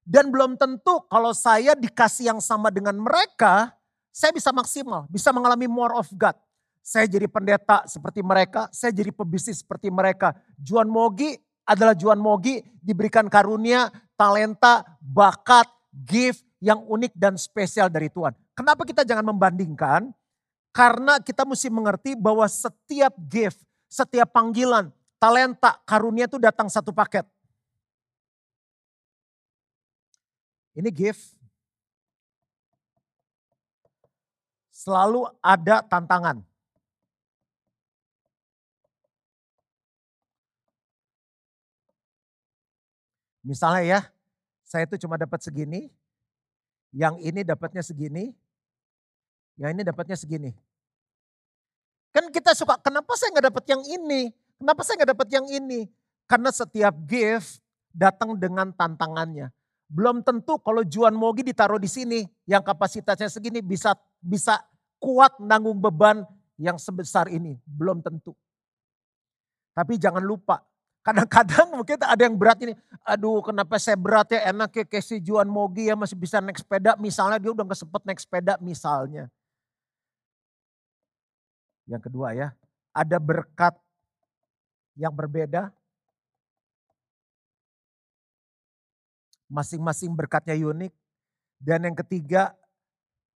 Dan 0.03 0.35
belum 0.35 0.59
tentu 0.59 1.07
kalau 1.07 1.31
saya 1.31 1.79
dikasih 1.79 2.35
yang 2.35 2.43
sama 2.43 2.75
dengan 2.75 2.99
mereka, 2.99 3.71
saya 4.11 4.35
bisa 4.35 4.51
maksimal, 4.51 5.07
bisa 5.07 5.31
mengalami 5.31 5.71
more 5.71 5.95
of 5.95 6.11
God. 6.19 6.35
Saya 6.83 7.07
jadi 7.07 7.31
pendeta 7.31 7.87
seperti 7.87 8.27
mereka, 8.27 8.67
saya 8.75 8.91
jadi 8.91 9.15
pebisnis 9.15 9.63
seperti 9.63 9.89
mereka. 9.89 10.35
Juan 10.59 10.91
Mogi 10.91 11.39
adalah 11.63 11.95
Juan 11.95 12.19
Mogi 12.19 12.61
diberikan 12.83 13.31
karunia, 13.31 13.89
talenta, 14.19 14.83
bakat, 15.01 15.71
gift 15.95 16.45
yang 16.65 16.81
unik 16.89 17.13
dan 17.13 17.37
spesial 17.37 17.93
dari 17.93 18.09
Tuhan. 18.09 18.33
Kenapa 18.57 18.89
kita 18.89 19.05
jangan 19.05 19.29
membandingkan? 19.29 20.09
Karena 20.73 21.21
kita 21.21 21.45
mesti 21.45 21.69
mengerti 21.69 22.17
bahwa 22.17 22.49
setiap 22.49 23.13
gift, 23.29 23.61
setiap 23.85 24.33
panggilan, 24.33 24.89
talenta, 25.21 25.77
karunia 25.85 26.25
itu 26.25 26.41
datang 26.41 26.73
satu 26.73 26.89
paket. 26.89 27.29
Ini 30.73 30.89
gift. 30.89 31.37
Selalu 34.73 35.29
ada 35.45 35.85
tantangan. 35.85 36.43
Misalnya 43.45 43.85
ya, 43.85 44.01
saya 44.65 44.89
itu 44.89 44.97
cuma 45.05 45.21
dapat 45.21 45.39
segini, 45.45 45.93
yang 46.95 47.19
ini 47.19 47.43
dapatnya 47.43 47.83
segini, 47.83 48.31
yang 49.59 49.75
ini 49.75 49.83
dapatnya 49.83 50.15
segini. 50.15 50.55
Kan 52.15 52.31
kita 52.31 52.55
suka, 52.55 52.79
kenapa 52.79 53.19
saya 53.19 53.35
nggak 53.35 53.47
dapat 53.51 53.65
yang 53.67 53.83
ini? 53.83 54.31
Kenapa 54.55 54.81
saya 54.87 55.03
nggak 55.03 55.11
dapat 55.19 55.29
yang 55.35 55.47
ini? 55.51 55.91
Karena 56.31 56.55
setiap 56.55 56.95
gift 57.11 57.59
datang 57.91 58.39
dengan 58.39 58.71
tantangannya. 58.71 59.51
Belum 59.91 60.23
tentu 60.23 60.55
kalau 60.63 60.87
Juan 60.87 61.19
Mogi 61.19 61.43
ditaruh 61.43 61.83
di 61.83 61.91
sini 61.91 62.25
yang 62.47 62.63
kapasitasnya 62.63 63.27
segini 63.27 63.59
bisa 63.61 63.99
bisa 64.23 64.63
kuat 65.03 65.37
nanggung 65.43 65.83
beban 65.83 66.23
yang 66.55 66.79
sebesar 66.79 67.27
ini. 67.27 67.59
Belum 67.67 67.99
tentu. 67.99 68.33
Tapi 69.75 69.99
jangan 69.99 70.23
lupa, 70.23 70.63
kadang-kadang 71.05 71.69
mungkin 71.77 72.01
ada 72.01 72.23
yang 72.25 72.35
berat 72.35 72.59
ini. 72.65 72.73
Aduh 73.05 73.45
kenapa 73.45 73.77
saya 73.77 73.95
berat 74.01 74.33
ya 74.33 74.49
enak 74.49 74.73
ya 74.73 74.85
kayak 74.89 75.05
si 75.05 75.21
Juan 75.21 75.47
Mogi 75.47 75.93
ya 75.93 75.95
masih 75.95 76.17
bisa 76.17 76.41
naik 76.41 76.59
sepeda. 76.59 76.97
Misalnya 76.97 77.37
dia 77.37 77.53
udah 77.53 77.65
gak 77.69 77.79
sempet 77.79 78.03
naik 78.09 78.21
sepeda 78.21 78.57
misalnya. 78.59 79.29
Yang 81.85 82.09
kedua 82.09 82.33
ya, 82.33 82.57
ada 82.97 83.21
berkat 83.21 83.77
yang 84.97 85.13
berbeda 85.13 85.69
Masing-masing 89.55 90.17
berkatnya 90.19 90.59
unik. 90.59 90.91
Dan 91.63 91.87
yang 91.87 91.97
ketiga, 91.97 92.53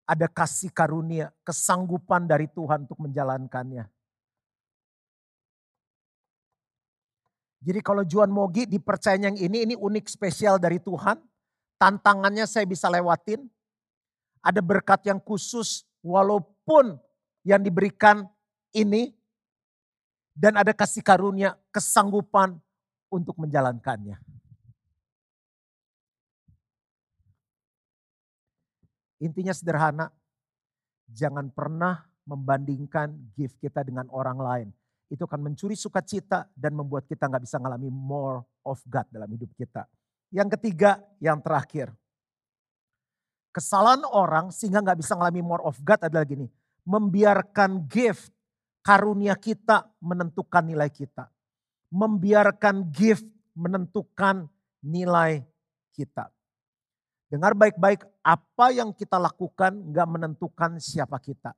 ada 0.07 0.29
kasih 0.29 0.71
karunia, 0.71 1.33
kesanggupan 1.43 2.23
dari 2.23 2.47
Tuhan 2.49 2.87
untuk 2.87 3.03
menjalankannya. 3.03 3.89
Jadi 7.61 7.79
kalau 7.79 8.03
Juan 8.03 8.31
Mogi 8.31 8.67
dipercaya 8.67 9.19
yang 9.19 9.37
ini, 9.37 9.67
ini 9.69 9.75
unik 9.75 10.05
spesial 10.11 10.59
dari 10.59 10.79
Tuhan. 10.81 11.17
Tantangannya 11.75 12.47
saya 12.47 12.63
bisa 12.67 12.87
lewatin. 12.91 13.47
Ada 14.45 14.61
berkat 14.61 15.07
yang 15.09 15.17
khusus 15.19 15.83
walaupun 16.05 16.99
yang 17.43 17.61
diberikan 17.63 18.27
ini. 18.75 19.15
Dan 20.35 20.59
ada 20.59 20.75
kasih 20.75 20.99
karunia, 20.99 21.55
kesanggupan 21.71 22.59
untuk 23.07 23.39
menjalankannya. 23.39 24.19
Intinya 29.23 29.55
sederhana, 29.55 30.11
jangan 31.07 31.47
pernah 31.47 32.03
membandingkan 32.27 33.15
gift 33.37 33.55
kita 33.63 33.85
dengan 33.85 34.11
orang 34.11 34.37
lain. 34.37 34.69
Itu 35.09 35.29
akan 35.29 35.51
mencuri 35.51 35.77
sukacita 35.77 36.49
dan 36.57 36.73
membuat 36.73 37.05
kita 37.05 37.29
nggak 37.29 37.45
bisa 37.45 37.61
ngalami 37.61 37.89
more 37.93 38.41
of 38.65 38.81
God 38.89 39.05
dalam 39.13 39.29
hidup 39.29 39.53
kita. 39.53 39.85
Yang 40.33 40.57
ketiga, 40.57 41.01
yang 41.21 41.39
terakhir. 41.39 41.93
Kesalahan 43.53 44.03
orang 44.09 44.51
sehingga 44.51 44.83
nggak 44.83 44.99
bisa 44.99 45.15
ngalami 45.15 45.41
more 45.45 45.63
of 45.63 45.77
God 45.79 46.01
adalah 46.03 46.25
gini. 46.25 46.49
Membiarkan 46.83 47.85
gift, 47.87 48.33
karunia 48.81 49.37
kita 49.37 49.85
menentukan 50.01 50.65
nilai 50.65 50.89
kita. 50.89 51.29
Membiarkan 51.93 52.89
gift 52.91 53.25
menentukan 53.55 54.49
nilai 54.83 55.41
kita. 55.95 56.29
Dengar 57.25 57.57
baik-baik, 57.57 58.05
apa 58.21 58.69
yang 58.69 58.93
kita 58.93 59.17
lakukan 59.17 59.73
gak 59.89 60.07
menentukan 60.07 60.77
siapa 60.77 61.17
kita. 61.17 61.57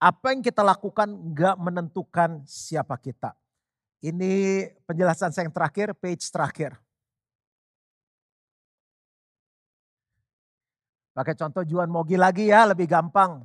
Apa 0.00 0.32
yang 0.32 0.40
kita 0.40 0.64
lakukan 0.64 1.12
gak 1.36 1.60
menentukan 1.60 2.40
siapa 2.48 2.96
kita. 2.96 3.36
Ini 4.00 4.64
penjelasan 4.88 5.28
saya 5.28 5.44
yang 5.44 5.52
terakhir, 5.52 5.92
page 5.92 6.24
terakhir. 6.32 6.72
Pakai 11.12 11.36
contoh 11.36 11.60
Juan 11.68 11.92
Mogi 11.92 12.16
lagi 12.16 12.48
ya, 12.48 12.64
lebih 12.64 12.88
gampang. 12.88 13.44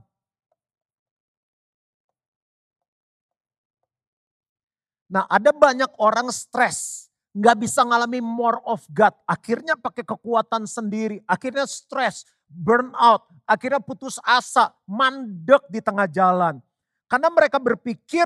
Nah 5.11 5.27
ada 5.27 5.51
banyak 5.51 5.91
orang 5.99 6.31
stres 6.31 7.11
nggak 7.35 7.67
bisa 7.67 7.83
ngalami 7.83 8.23
more 8.23 8.63
of 8.63 8.87
God. 8.87 9.11
Akhirnya 9.27 9.75
pakai 9.75 10.07
kekuatan 10.07 10.63
sendiri, 10.63 11.19
akhirnya 11.27 11.67
stres, 11.67 12.23
burnout, 12.49 13.25
akhirnya 13.45 13.81
putus 13.81 14.17
asa, 14.21 14.73
mandek 14.85 15.65
di 15.69 15.79
tengah 15.81 16.09
jalan. 16.09 16.61
Karena 17.05 17.29
mereka 17.29 17.61
berpikir 17.61 18.25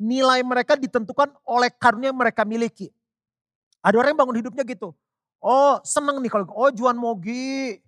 nilai 0.00 0.40
mereka 0.40 0.78
ditentukan 0.78 1.34
oleh 1.44 1.68
karunia 1.74 2.08
yang 2.14 2.20
mereka 2.20 2.42
miliki. 2.46 2.88
Ada 3.84 3.96
orang 4.00 4.16
yang 4.16 4.20
bangun 4.20 4.38
hidupnya 4.40 4.64
gitu. 4.64 4.96
Oh 5.40 5.80
seneng 5.84 6.20
nih 6.20 6.32
kalau, 6.32 6.48
oh 6.52 6.70
Juan 6.72 6.96
Mogi 7.00 7.80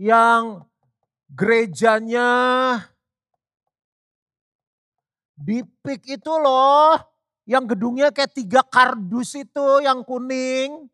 yang 0.00 0.64
gerejanya 1.32 2.28
di 5.40 5.64
pik 5.64 6.20
itu 6.20 6.32
loh 6.36 7.00
yang 7.48 7.64
gedungnya 7.64 8.12
kayak 8.12 8.36
tiga 8.36 8.60
kardus 8.60 9.32
itu 9.36 9.66
yang 9.80 10.04
kuning. 10.04 10.88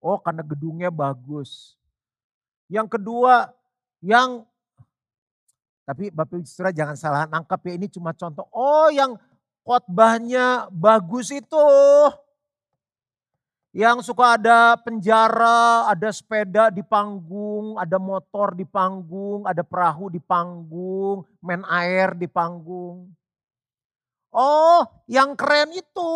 Oh 0.00 0.16
karena 0.20 0.44
gedungnya 0.44 0.88
bagus. 0.88 1.76
Yang 2.66 2.98
kedua 2.98 3.55
yang 4.06 4.46
tapi 5.82 6.10
Bapak 6.14 6.38
Ibu 6.38 6.46
Saudara 6.46 6.74
jangan 6.74 6.96
salah 6.98 7.26
nangkap 7.26 7.58
ya 7.66 7.74
ini 7.74 7.90
cuma 7.90 8.14
contoh. 8.14 8.46
Oh 8.54 8.90
yang 8.90 9.18
khotbahnya 9.66 10.70
bagus 10.70 11.34
itu. 11.34 11.66
Yang 13.76 14.08
suka 14.08 14.40
ada 14.40 14.74
penjara, 14.80 15.84
ada 15.92 16.08
sepeda 16.08 16.72
di 16.72 16.80
panggung, 16.80 17.76
ada 17.76 18.00
motor 18.00 18.56
di 18.56 18.64
panggung, 18.64 19.44
ada 19.44 19.60
perahu 19.60 20.08
di 20.08 20.16
panggung, 20.16 21.28
main 21.44 21.60
air 21.68 22.16
di 22.16 22.24
panggung. 22.24 23.12
Oh, 24.32 24.80
yang 25.04 25.36
keren 25.36 25.76
itu. 25.76 26.12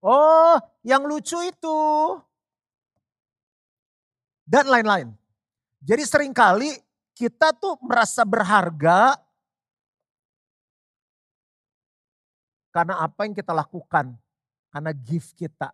Oh, 0.00 0.56
yang 0.80 1.04
lucu 1.04 1.44
itu. 1.44 1.80
Dan 4.48 4.64
lain-lain. 4.72 5.12
Jadi 5.84 6.02
sering 6.08 6.32
kali 6.32 6.72
kita 7.12 7.52
tuh 7.52 7.76
merasa 7.84 8.24
berharga 8.24 9.20
karena 12.72 13.04
apa 13.04 13.28
yang 13.28 13.36
kita 13.36 13.52
lakukan. 13.52 14.16
Karena 14.72 14.92
gift 14.96 15.36
kita. 15.36 15.68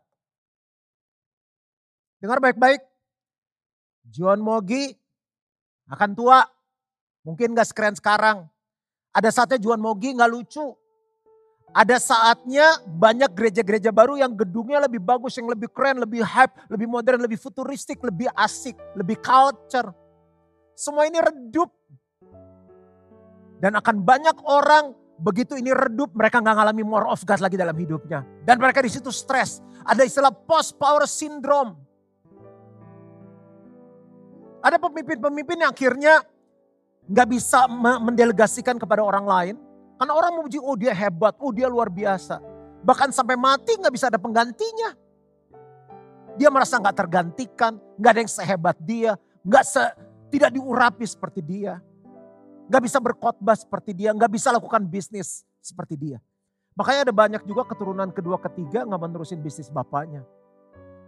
Dengar 2.19 2.43
baik-baik. 2.43 2.83
John 4.11 4.43
Mogi 4.43 4.91
akan 5.87 6.11
tua. 6.19 6.43
Mungkin 7.23 7.55
gak 7.55 7.71
sekeren 7.71 7.95
sekarang. 7.95 8.51
Ada 9.15 9.31
saatnya 9.31 9.63
Juan 9.63 9.79
Mogi 9.79 10.11
nggak 10.11 10.31
lucu. 10.35 10.75
Ada 11.75 11.99
saatnya 11.99 12.79
banyak 12.87 13.35
gereja-gereja 13.35 13.91
baru 13.91 14.15
yang 14.15 14.31
gedungnya 14.31 14.87
lebih 14.87 15.03
bagus, 15.03 15.35
yang 15.35 15.51
lebih 15.51 15.67
keren, 15.75 15.99
lebih 15.99 16.23
hype, 16.23 16.55
lebih 16.71 16.87
modern, 16.87 17.19
lebih 17.27 17.35
futuristik, 17.35 17.99
lebih 17.99 18.31
asik, 18.39 18.79
lebih 18.95 19.19
culture. 19.19 19.91
Semua 20.79 21.11
ini 21.11 21.19
redup. 21.19 21.75
Dan 23.59 23.75
akan 23.75 24.07
banyak 24.07 24.39
orang 24.47 24.95
begitu 25.19 25.59
ini 25.59 25.75
redup 25.75 26.15
mereka 26.15 26.39
nggak 26.39 26.63
ngalami 26.63 26.83
more 26.87 27.11
of 27.11 27.19
God 27.27 27.43
lagi 27.43 27.59
dalam 27.59 27.75
hidupnya. 27.75 28.23
Dan 28.47 28.63
mereka 28.63 28.79
di 28.79 28.95
situ 28.95 29.11
stres. 29.11 29.59
Ada 29.83 30.07
istilah 30.07 30.31
post 30.31 30.79
power 30.79 31.11
syndrome. 31.11 31.75
Ada 34.63 34.79
pemimpin-pemimpin 34.79 35.59
yang 35.59 35.75
akhirnya 35.75 36.23
nggak 37.11 37.29
bisa 37.35 37.67
mendelegasikan 37.99 38.79
kepada 38.79 39.03
orang 39.03 39.27
lain. 39.27 39.57
Karena 40.05 40.21
orang 40.21 40.37
memuji, 40.37 40.61
oh 40.61 40.77
dia 40.77 40.93
hebat, 40.93 41.33
oh 41.41 41.49
dia 41.49 41.65
luar 41.65 41.89
biasa. 41.89 42.37
Bahkan 42.85 43.09
sampai 43.09 43.41
mati 43.41 43.73
nggak 43.73 43.89
bisa 43.89 44.13
ada 44.13 44.21
penggantinya. 44.21 44.93
Dia 46.37 46.53
merasa 46.53 46.77
nggak 46.77 46.93
tergantikan, 46.93 47.81
nggak 47.97 48.13
ada 48.13 48.21
yang 48.21 48.29
sehebat 48.29 48.77
dia, 48.85 49.17
nggak 49.41 49.65
se, 49.65 49.81
tidak 50.29 50.53
diurapi 50.53 51.09
seperti 51.09 51.41
dia. 51.41 51.81
Nggak 52.69 52.83
bisa 52.85 53.01
berkhotbah 53.01 53.57
seperti 53.57 53.97
dia, 53.97 54.13
nggak 54.13 54.29
bisa 54.29 54.53
lakukan 54.53 54.85
bisnis 54.85 55.49
seperti 55.65 55.97
dia. 55.97 56.21
Makanya 56.77 57.09
ada 57.09 57.15
banyak 57.17 57.43
juga 57.49 57.65
keturunan 57.65 58.13
kedua 58.13 58.37
ketiga 58.45 58.85
nggak 58.85 59.01
menerusin 59.09 59.41
bisnis 59.41 59.73
bapaknya. 59.73 60.21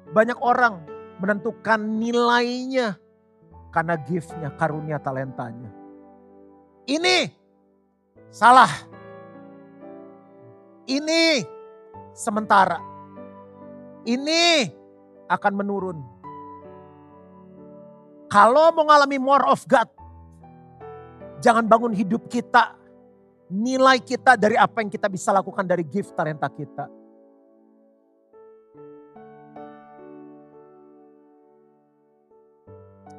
Banyak 0.08 0.40
orang 0.40 0.80
menentukan 1.20 1.84
nilainya 1.84 2.96
karena 3.76 4.00
giftnya, 4.08 4.56
karunia 4.56 4.96
talentanya. 4.96 5.68
Ini 6.88 7.44
salah. 8.30 8.70
Ini 10.86 11.42
sementara. 12.14 12.78
Ini 14.06 14.70
akan 15.26 15.52
menurun. 15.58 15.98
Kalau 18.26 18.70
mau 18.74 18.82
mengalami 18.86 19.18
more 19.18 19.46
of 19.50 19.62
God, 19.66 19.86
jangan 21.42 21.66
bangun 21.66 21.94
hidup 21.94 22.26
kita, 22.26 22.74
nilai 23.50 24.02
kita 24.02 24.34
dari 24.34 24.58
apa 24.58 24.82
yang 24.82 24.90
kita 24.90 25.06
bisa 25.06 25.30
lakukan 25.30 25.62
dari 25.62 25.86
gift 25.86 26.14
talenta 26.14 26.50
kita. 26.50 26.90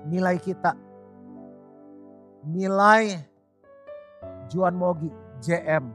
Nilai 0.07 0.39
kita, 0.39 0.71
nilai 2.47 3.27
Juan 4.47 4.75
Mogi, 4.75 5.11
JM. 5.43 5.85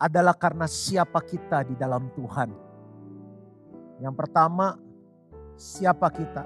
Adalah 0.00 0.34
karena 0.36 0.66
siapa 0.68 1.22
kita 1.22 1.64
di 1.64 1.74
dalam 1.78 2.10
Tuhan. 2.12 2.50
Yang 4.02 4.14
pertama, 4.18 4.76
siapa 5.54 6.10
kita? 6.10 6.44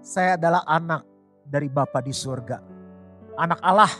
Saya 0.00 0.40
adalah 0.40 0.64
anak 0.64 1.04
dari 1.44 1.68
Bapa 1.68 2.00
di 2.00 2.16
surga. 2.16 2.64
Anak 3.36 3.60
Allah. 3.60 3.92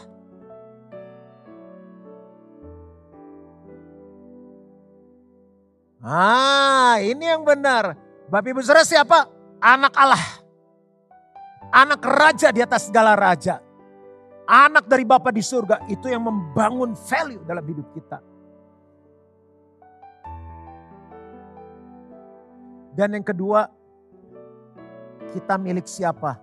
Ah, 5.99 6.97
ini 7.03 7.27
yang 7.27 7.45
benar. 7.45 7.93
Bapak 8.31 8.49
Ibu 8.55 8.65
Saudara 8.65 8.87
siapa? 8.87 9.29
Anak 9.61 9.93
Allah. 9.93 10.38
Anak 11.69 12.01
raja 12.01 12.49
di 12.49 12.65
atas 12.65 12.89
segala 12.89 13.13
raja. 13.13 13.61
Anak 14.49 14.89
dari 14.89 15.05
Bapa 15.05 15.29
di 15.29 15.45
surga 15.45 15.85
itu 15.85 16.09
yang 16.09 16.25
membangun 16.25 16.97
value 16.97 17.45
dalam 17.45 17.61
hidup 17.61 17.85
kita. 17.93 18.17
Dan 22.97 23.13
yang 23.13 23.21
kedua, 23.21 23.69
kita 25.29 25.55
milik 25.61 25.85
siapa? 25.85 26.41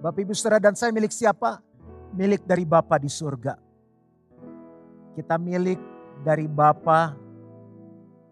Bapak 0.00 0.20
Ibu 0.24 0.32
Saudara 0.32 0.60
dan 0.60 0.76
saya 0.76 0.92
milik 0.92 1.12
siapa? 1.12 1.60
Milik 2.16 2.48
dari 2.48 2.64
Bapa 2.64 2.96
di 2.96 3.12
surga. 3.12 3.56
Kita 5.16 5.36
milik 5.36 5.93
dari 6.22 6.46
Bapa 6.46 7.16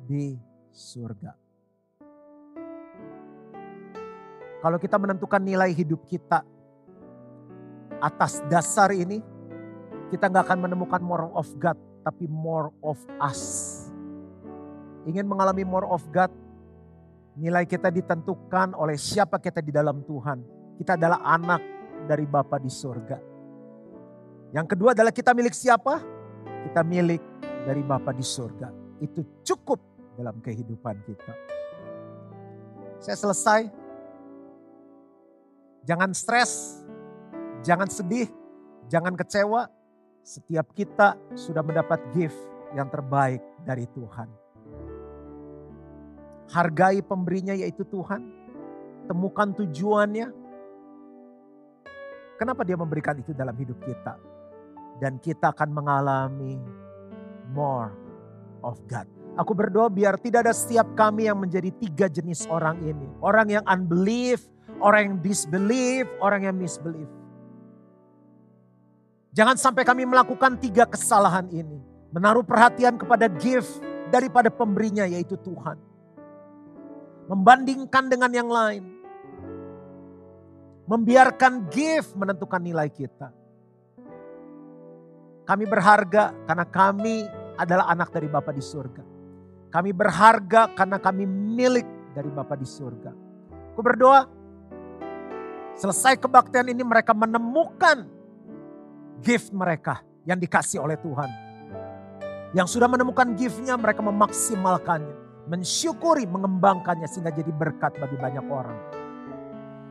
di 0.05 0.39
surga. 0.70 1.35
Kalau 4.62 4.78
kita 4.78 4.95
menentukan 5.01 5.43
nilai 5.43 5.74
hidup 5.74 6.07
kita 6.07 6.47
atas 7.99 8.39
dasar 8.47 8.95
ini, 8.95 9.18
kita 10.14 10.30
nggak 10.30 10.47
akan 10.47 10.70
menemukan 10.70 11.03
more 11.03 11.26
of 11.35 11.51
God, 11.59 11.74
tapi 12.07 12.30
more 12.30 12.70
of 12.85 13.01
us. 13.18 13.43
Ingin 15.03 15.26
mengalami 15.26 15.66
more 15.66 15.91
of 15.91 16.07
God, 16.14 16.30
nilai 17.35 17.66
kita 17.66 17.91
ditentukan 17.91 18.78
oleh 18.78 18.95
siapa 18.95 19.43
kita 19.43 19.59
di 19.59 19.74
dalam 19.74 20.07
Tuhan 20.07 20.62
kita 20.83 20.99
adalah 20.99 21.22
anak 21.22 21.62
dari 22.11 22.26
Bapa 22.26 22.59
di 22.59 22.66
surga. 22.66 23.18
Yang 24.51 24.66
kedua 24.76 24.93
adalah 24.99 25.14
kita 25.14 25.30
milik 25.30 25.55
siapa? 25.55 26.03
Kita 26.68 26.83
milik 26.83 27.22
dari 27.67 27.83
Bapa 27.83 28.11
di 28.15 28.25
surga. 28.25 28.69
Itu 29.03 29.43
cukup 29.43 29.81
dalam 30.19 30.39
kehidupan 30.43 30.97
kita. 31.07 31.33
Saya 33.03 33.17
selesai. 33.19 33.61
Jangan 35.83 36.15
stres, 36.15 36.79
jangan 37.67 37.91
sedih, 37.91 38.31
jangan 38.87 39.19
kecewa. 39.19 39.67
Setiap 40.23 40.71
kita 40.71 41.19
sudah 41.35 41.67
mendapat 41.67 41.99
gift 42.15 42.39
yang 42.79 42.87
terbaik 42.87 43.43
dari 43.67 43.91
Tuhan. 43.91 44.31
Hargai 46.55 47.03
pemberinya 47.03 47.51
yaitu 47.59 47.83
Tuhan. 47.83 48.23
Temukan 49.11 49.51
tujuannya, 49.59 50.31
Kenapa 52.43 52.67
dia 52.67 52.75
memberikan 52.75 53.15
itu 53.15 53.31
dalam 53.31 53.55
hidup 53.55 53.79
kita? 53.87 54.19
Dan 54.99 55.23
kita 55.23 55.55
akan 55.55 55.71
mengalami 55.71 56.59
more 57.53 57.93
of 58.65 58.81
God. 58.89 59.07
Aku 59.37 59.57
berdoa 59.57 59.89
biar 59.89 60.21
tidak 60.21 60.49
ada 60.49 60.53
setiap 60.53 60.93
kami 60.93 61.25
yang 61.29 61.41
menjadi 61.41 61.73
tiga 61.81 62.07
jenis 62.09 62.45
orang 62.53 62.81
ini. 62.85 63.09
Orang 63.25 63.49
yang 63.49 63.65
unbelief, 63.65 64.45
orang 64.81 65.01
yang 65.09 65.17
disbelief, 65.25 66.05
orang 66.21 66.49
yang 66.49 66.57
misbelief. 66.57 67.09
Jangan 69.33 69.57
sampai 69.57 69.89
kami 69.89 70.05
melakukan 70.05 70.61
tiga 70.61 70.85
kesalahan 70.85 71.49
ini. 71.49 71.81
Menaruh 72.13 72.45
perhatian 72.45 73.01
kepada 73.01 73.25
gift 73.33 73.81
daripada 74.13 74.53
pemberinya 74.53 75.09
yaitu 75.09 75.41
Tuhan. 75.41 75.81
Membandingkan 77.33 78.13
dengan 78.13 78.29
yang 78.29 78.53
lain 78.53 78.93
Membiarkan 80.83 81.71
gift 81.71 82.19
menentukan 82.19 82.59
nilai 82.59 82.91
kita. 82.91 83.31
Kami 85.47 85.65
berharga 85.67 86.35
karena 86.47 86.67
kami 86.67 87.25
adalah 87.57 87.89
anak 87.91 88.13
dari 88.13 88.29
Bapa 88.29 88.53
di 88.55 88.63
surga. 88.65 89.05
Kami 89.73 89.91
berharga 89.97 90.69
karena 90.77 91.01
kami 91.01 91.25
milik 91.25 91.87
dari 92.13 92.29
Bapa 92.29 92.57
di 92.57 92.69
surga. 92.69 93.13
Aku 93.73 93.81
berdoa, 93.81 94.29
selesai 95.81 96.21
kebaktian 96.21 96.69
ini 96.69 96.85
mereka 96.85 97.17
menemukan 97.17 98.05
gift 99.25 99.49
mereka 99.57 100.05
yang 100.29 100.37
dikasih 100.37 100.85
oleh 100.85 101.01
Tuhan. 101.01 101.31
Yang 102.53 102.77
sudah 102.77 102.89
menemukan 102.91 103.33
giftnya 103.33 103.81
mereka 103.81 104.05
memaksimalkannya. 104.05 105.25
Mensyukuri, 105.43 106.29
mengembangkannya 106.29 107.09
sehingga 107.09 107.35
jadi 107.35 107.51
berkat 107.51 107.97
bagi 107.99 108.15
banyak 108.15 108.47
orang. 108.47 108.79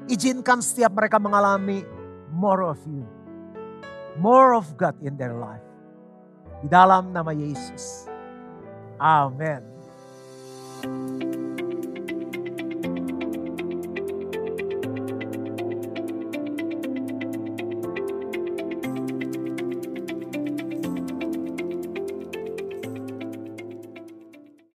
Izinkan 0.07 0.62
setiap 0.64 0.93
mereka 0.93 1.18
mengalami 1.18 1.84
more 2.30 2.64
of 2.70 2.80
you. 2.86 3.03
More 4.22 4.53
of 4.53 4.78
God 4.78 4.95
in 5.01 5.18
their 5.18 5.34
life. 5.34 5.70
Di 6.62 6.70
dalam 6.70 7.09
nama 7.09 7.34
Yesus. 7.34 8.05
Amin. 9.01 9.70